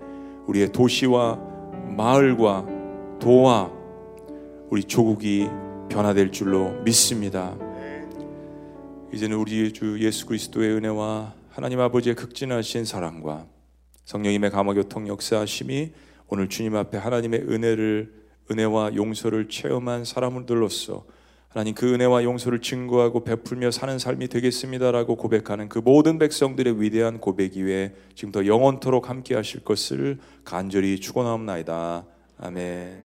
우리의 0.48 0.74
도시와 0.74 1.51
마을과 1.96 2.66
도와 3.20 3.72
우리 4.70 4.84
조국이 4.84 5.48
변화될 5.90 6.32
줄로 6.32 6.72
믿습니다. 6.84 7.56
이제는 9.14 9.38
우리 9.38 9.74
주 9.74 10.00
예수 10.00 10.26
그리스도의 10.26 10.72
은혜와 10.78 11.34
하나님 11.50 11.82
아버지의 11.82 12.16
극진하신 12.16 12.86
사랑과 12.86 13.46
성령님의 14.06 14.52
감화 14.52 14.74
교통 14.74 15.08
역사하심이 15.08 15.92
오늘 16.28 16.48
주님 16.48 16.76
앞에 16.76 16.98
하나님의 16.98 17.42
은혜를 17.42 18.14
은혜와 18.50 18.96
용서를 18.96 19.50
체험한 19.50 20.06
사람들로서 20.06 21.06
하나님 21.52 21.76
그 21.76 21.94
은혜와 21.94 22.24
용서를 22.24 22.62
증거하고 22.62 23.26
베풀며 23.26 23.72
사는 23.72 24.00
삶이 24.00 24.30
되겠습니다라고 24.30 25.18
고백하는 25.18 25.68
그 25.68 25.80
모든 25.80 26.18
백성들의 26.18 26.82
위대한 26.82 27.20
고백 27.20 27.58
이외에 27.58 27.94
지금 28.16 28.32
더 28.32 28.46
영원토록 28.46 29.10
함께 29.10 29.36
하실 29.36 29.62
것을 29.62 30.18
간절히 30.46 31.00
축원하옵나이다. 31.02 32.06
아멘. 32.38 33.11